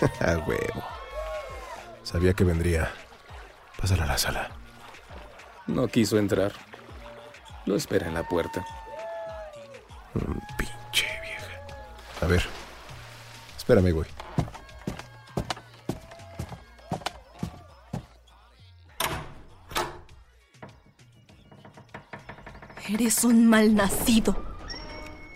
A 0.20 0.38
huevo. 0.38 0.82
Sabía 2.02 2.32
que 2.34 2.44
vendría. 2.44 2.90
Pásala 3.80 4.04
a 4.04 4.06
la 4.06 4.18
sala. 4.18 4.50
No 5.66 5.88
quiso 5.88 6.18
entrar. 6.18 6.52
Lo 7.66 7.76
espera 7.76 8.06
en 8.06 8.14
la 8.14 8.22
puerta. 8.22 8.64
Mm, 10.14 10.38
pinche 10.56 11.06
vieja. 11.22 11.60
A 12.20 12.26
ver. 12.26 12.44
Espérame, 13.56 13.92
güey. 13.92 14.08
Eres 22.88 23.22
un 23.22 23.46
malnacido. 23.48 24.49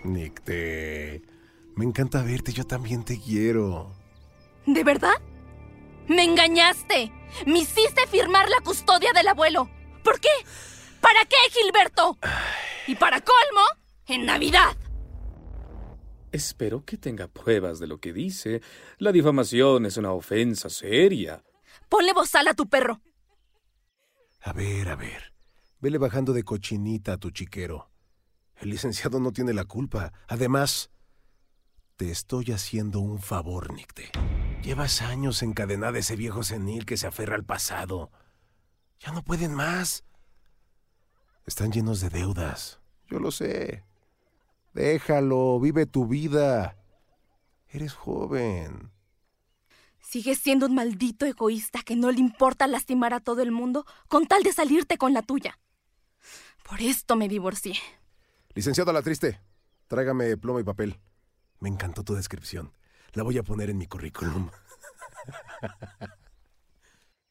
Nick, 0.05 0.43
te... 0.43 1.23
Me 1.77 1.85
encanta 1.85 2.23
verte, 2.23 2.53
yo 2.53 2.65
también 2.65 3.05
te 3.05 3.19
quiero. 3.19 3.93
¿De 4.67 4.85
verdad? 4.85 5.15
¡Me 6.07 6.23
engañaste! 6.23 7.11
¡Me 7.47 7.61
hiciste 7.61 8.07
firmar 8.07 8.49
la 8.49 8.61
custodia 8.61 9.13
del 9.13 9.29
abuelo! 9.29 9.69
¿Por 10.05 10.21
qué? 10.21 10.29
¿Para 11.01 11.25
qué, 11.25 11.37
Gilberto? 11.51 12.19
Y 12.87 12.95
para 12.95 13.21
colmo, 13.21 13.63
en 14.07 14.27
Navidad. 14.27 14.77
Espero 16.31 16.85
que 16.85 16.97
tenga 16.97 17.29
pruebas 17.29 17.79
de 17.79 17.87
lo 17.87 17.99
que 17.99 18.13
dice. 18.13 18.61
La 18.99 19.13
difamación 19.13 19.87
es 19.87 19.97
una 19.97 20.13
ofensa 20.13 20.69
seria. 20.69 21.43
Ponle 21.89 22.13
bozal 22.13 22.49
a 22.49 22.55
tu 22.55 22.69
perro. 22.69 23.01
A 24.43 24.53
ver, 24.53 24.89
a 24.89 24.97
ver. 24.97 25.33
Vele 25.81 25.99
bajando 25.99 26.33
de 26.33 26.45
cochinita 26.45 27.15
a 27.15 27.19
tu 27.19 27.31
chiquero. 27.31 27.94
El 28.65 28.71
licenciado 28.71 29.21
no 29.21 29.31
tiene 29.31 29.53
la 29.53 29.67
culpa. 29.67 30.15
Además, 30.27 30.89
te 31.97 32.11
estoy 32.11 32.47
haciendo 32.51 32.99
un 32.99 33.19
favor, 33.19 33.75
Nicte. 33.75 34.11
Llevas 34.63 35.03
años 35.03 35.43
encadenada 35.43 35.99
ese 35.99 36.17
viejo 36.17 36.43
senil 36.43 36.87
que 36.87 36.97
se 36.97 37.07
aferra 37.07 37.37
al 37.37 37.45
pasado. 37.45 38.11
Ya 39.01 39.13
no 39.13 39.23
pueden 39.23 39.53
más. 39.53 40.05
Están 41.45 41.73
llenos 41.73 42.01
de 42.01 42.09
deudas. 42.09 42.81
Yo 43.07 43.19
lo 43.19 43.33
sé. 43.33 43.85
Déjalo, 44.73 45.61
vive 45.61 45.85
tu 45.85 46.07
vida. 46.07 46.79
Eres 47.69 47.93
joven. 47.93 48.91
Sigues 50.01 50.39
siendo 50.39 50.65
un 50.65 50.75
maldito 50.75 51.27
egoísta 51.27 51.83
que 51.83 51.97
no 51.97 52.11
le 52.11 52.21
importa 52.21 52.67
lastimar 52.67 53.13
a 53.13 53.21
todo 53.21 53.43
el 53.43 53.51
mundo 53.51 53.85
con 54.09 54.27
tal 54.27 54.43
de 54.43 54.55
salirte 54.55 54.97
con 54.97 55.13
la 55.13 55.21
tuya. 55.21 55.59
Por 56.67 56.81
esto 56.81 57.15
me 57.15 57.29
divorcié. 57.29 57.77
Licenciado 58.55 58.93
La 58.93 59.03
Triste, 59.03 59.41
tráigame 59.89 60.37
plomo 60.37 60.61
y 60.61 60.65
papel. 60.65 61.01
Me 61.59 61.69
encantó 61.69 62.05
tu 62.05 62.15
descripción. 62.15 62.73
La 63.13 63.25
voy 63.25 63.37
a 63.37 63.43
poner 63.43 63.69
en 63.69 63.79
mi 63.79 63.89
currículum. 63.89 64.49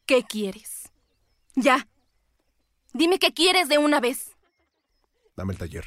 ¿Qué 0.05 0.23
quieres? 0.23 0.91
Ya. 1.55 1.88
Dime 2.93 3.19
qué 3.19 3.33
quieres 3.33 3.69
de 3.69 3.77
una 3.77 4.01
vez. 4.01 4.36
Dame 5.38 5.53
el 5.53 5.59
taller. 5.59 5.86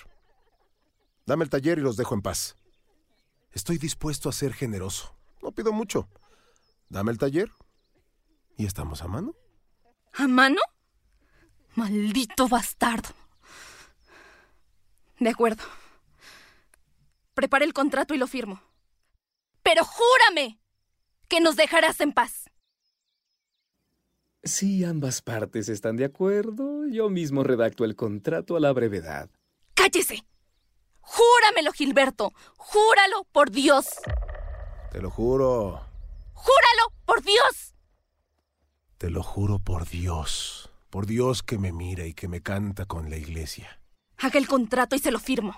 Dame 1.27 1.45
el 1.45 1.51
taller 1.51 1.79
y 1.79 1.83
los 1.83 1.99
dejo 1.99 2.15
en 2.15 2.23
paz. 2.23 2.57
Estoy 3.53 3.77
dispuesto 3.77 4.31
a 4.31 4.33
ser 4.33 4.55
generoso. 4.55 5.15
No 5.43 5.53
pido 5.53 5.71
mucho. 5.71 6.09
Dame 6.89 7.13
el 7.13 7.19
taller 7.19 7.51
y 8.57 8.65
estamos 8.65 9.03
a 9.03 9.09
mano. 9.09 9.35
¿A 10.15 10.27
mano? 10.27 10.61
Maldito 11.75 12.49
bastardo. 12.49 13.26
De 15.19 15.31
acuerdo. 15.31 15.63
Prepara 17.35 17.65
el 17.65 17.73
contrato 17.73 18.15
y 18.15 18.19
lo 18.19 18.27
firmo. 18.27 18.63
Pero 19.63 19.85
júrame 19.85 20.59
que 21.29 21.41
nos 21.41 21.57
dejarás 21.57 22.01
en 22.01 22.13
paz. 22.13 22.51
Si 24.43 24.85
ambas 24.85 25.23
partes 25.23 25.69
están 25.69 25.97
de 25.97 26.05
acuerdo, 26.05 26.87
yo 26.87 27.11
mismo 27.11 27.43
redacto 27.43 27.85
el 27.85 27.97
contrato 27.97 28.57
a 28.57 28.61
la 28.61 28.73
brevedad. 28.73 29.29
¡Cállese! 29.75 30.23
Júramelo, 31.01 31.73
Gilberto. 31.73 32.33
Júralo 32.57 33.25
por 33.33 33.51
Dios. 33.51 33.87
Te 34.93 35.01
lo 35.01 35.11
juro. 35.11 35.81
¡Júralo 36.33 36.93
por 37.05 37.23
Dios! 37.23 37.75
Te 38.99 39.11
lo 39.11 39.23
juro 39.23 39.59
por 39.59 39.89
Dios. 39.89 40.71
Por 40.91 41.07
Dios 41.07 41.43
que 41.43 41.59
me 41.59 41.73
mira 41.73 42.07
y 42.07 42.15
que 42.15 42.29
me 42.29 42.41
canta 42.41 42.87
con 42.87 43.11
la 43.11 43.17
iglesia. 43.17 43.81
Haga 44.19 44.39
el 44.39 44.47
contrato 44.47 44.97
y 44.97 44.99
se 44.99 45.11
lo 45.11 45.19
firmo. 45.19 45.55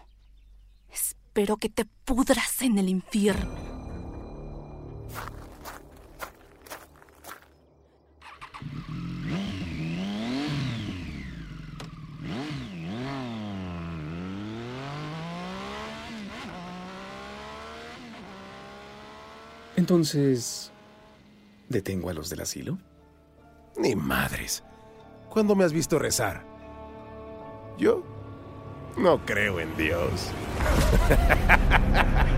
Espero 0.90 1.56
que 1.56 1.68
te 1.68 1.84
pudras 1.84 2.62
en 2.62 2.78
el 2.78 2.88
infierno. 2.88 3.68
Entonces, 19.76 20.72
¿detengo 21.68 22.10
a 22.10 22.12
los 22.12 22.28
del 22.28 22.40
asilo? 22.40 22.78
Ni 23.76 23.94
madres. 23.94 24.64
¿Cuándo 25.30 25.54
me 25.54 25.64
has 25.64 25.72
visto 25.72 25.98
rezar? 25.98 26.44
Yo 27.78 28.17
no 28.98 29.18
creo 29.18 29.60
en 29.60 29.76
Dios. 29.76 30.30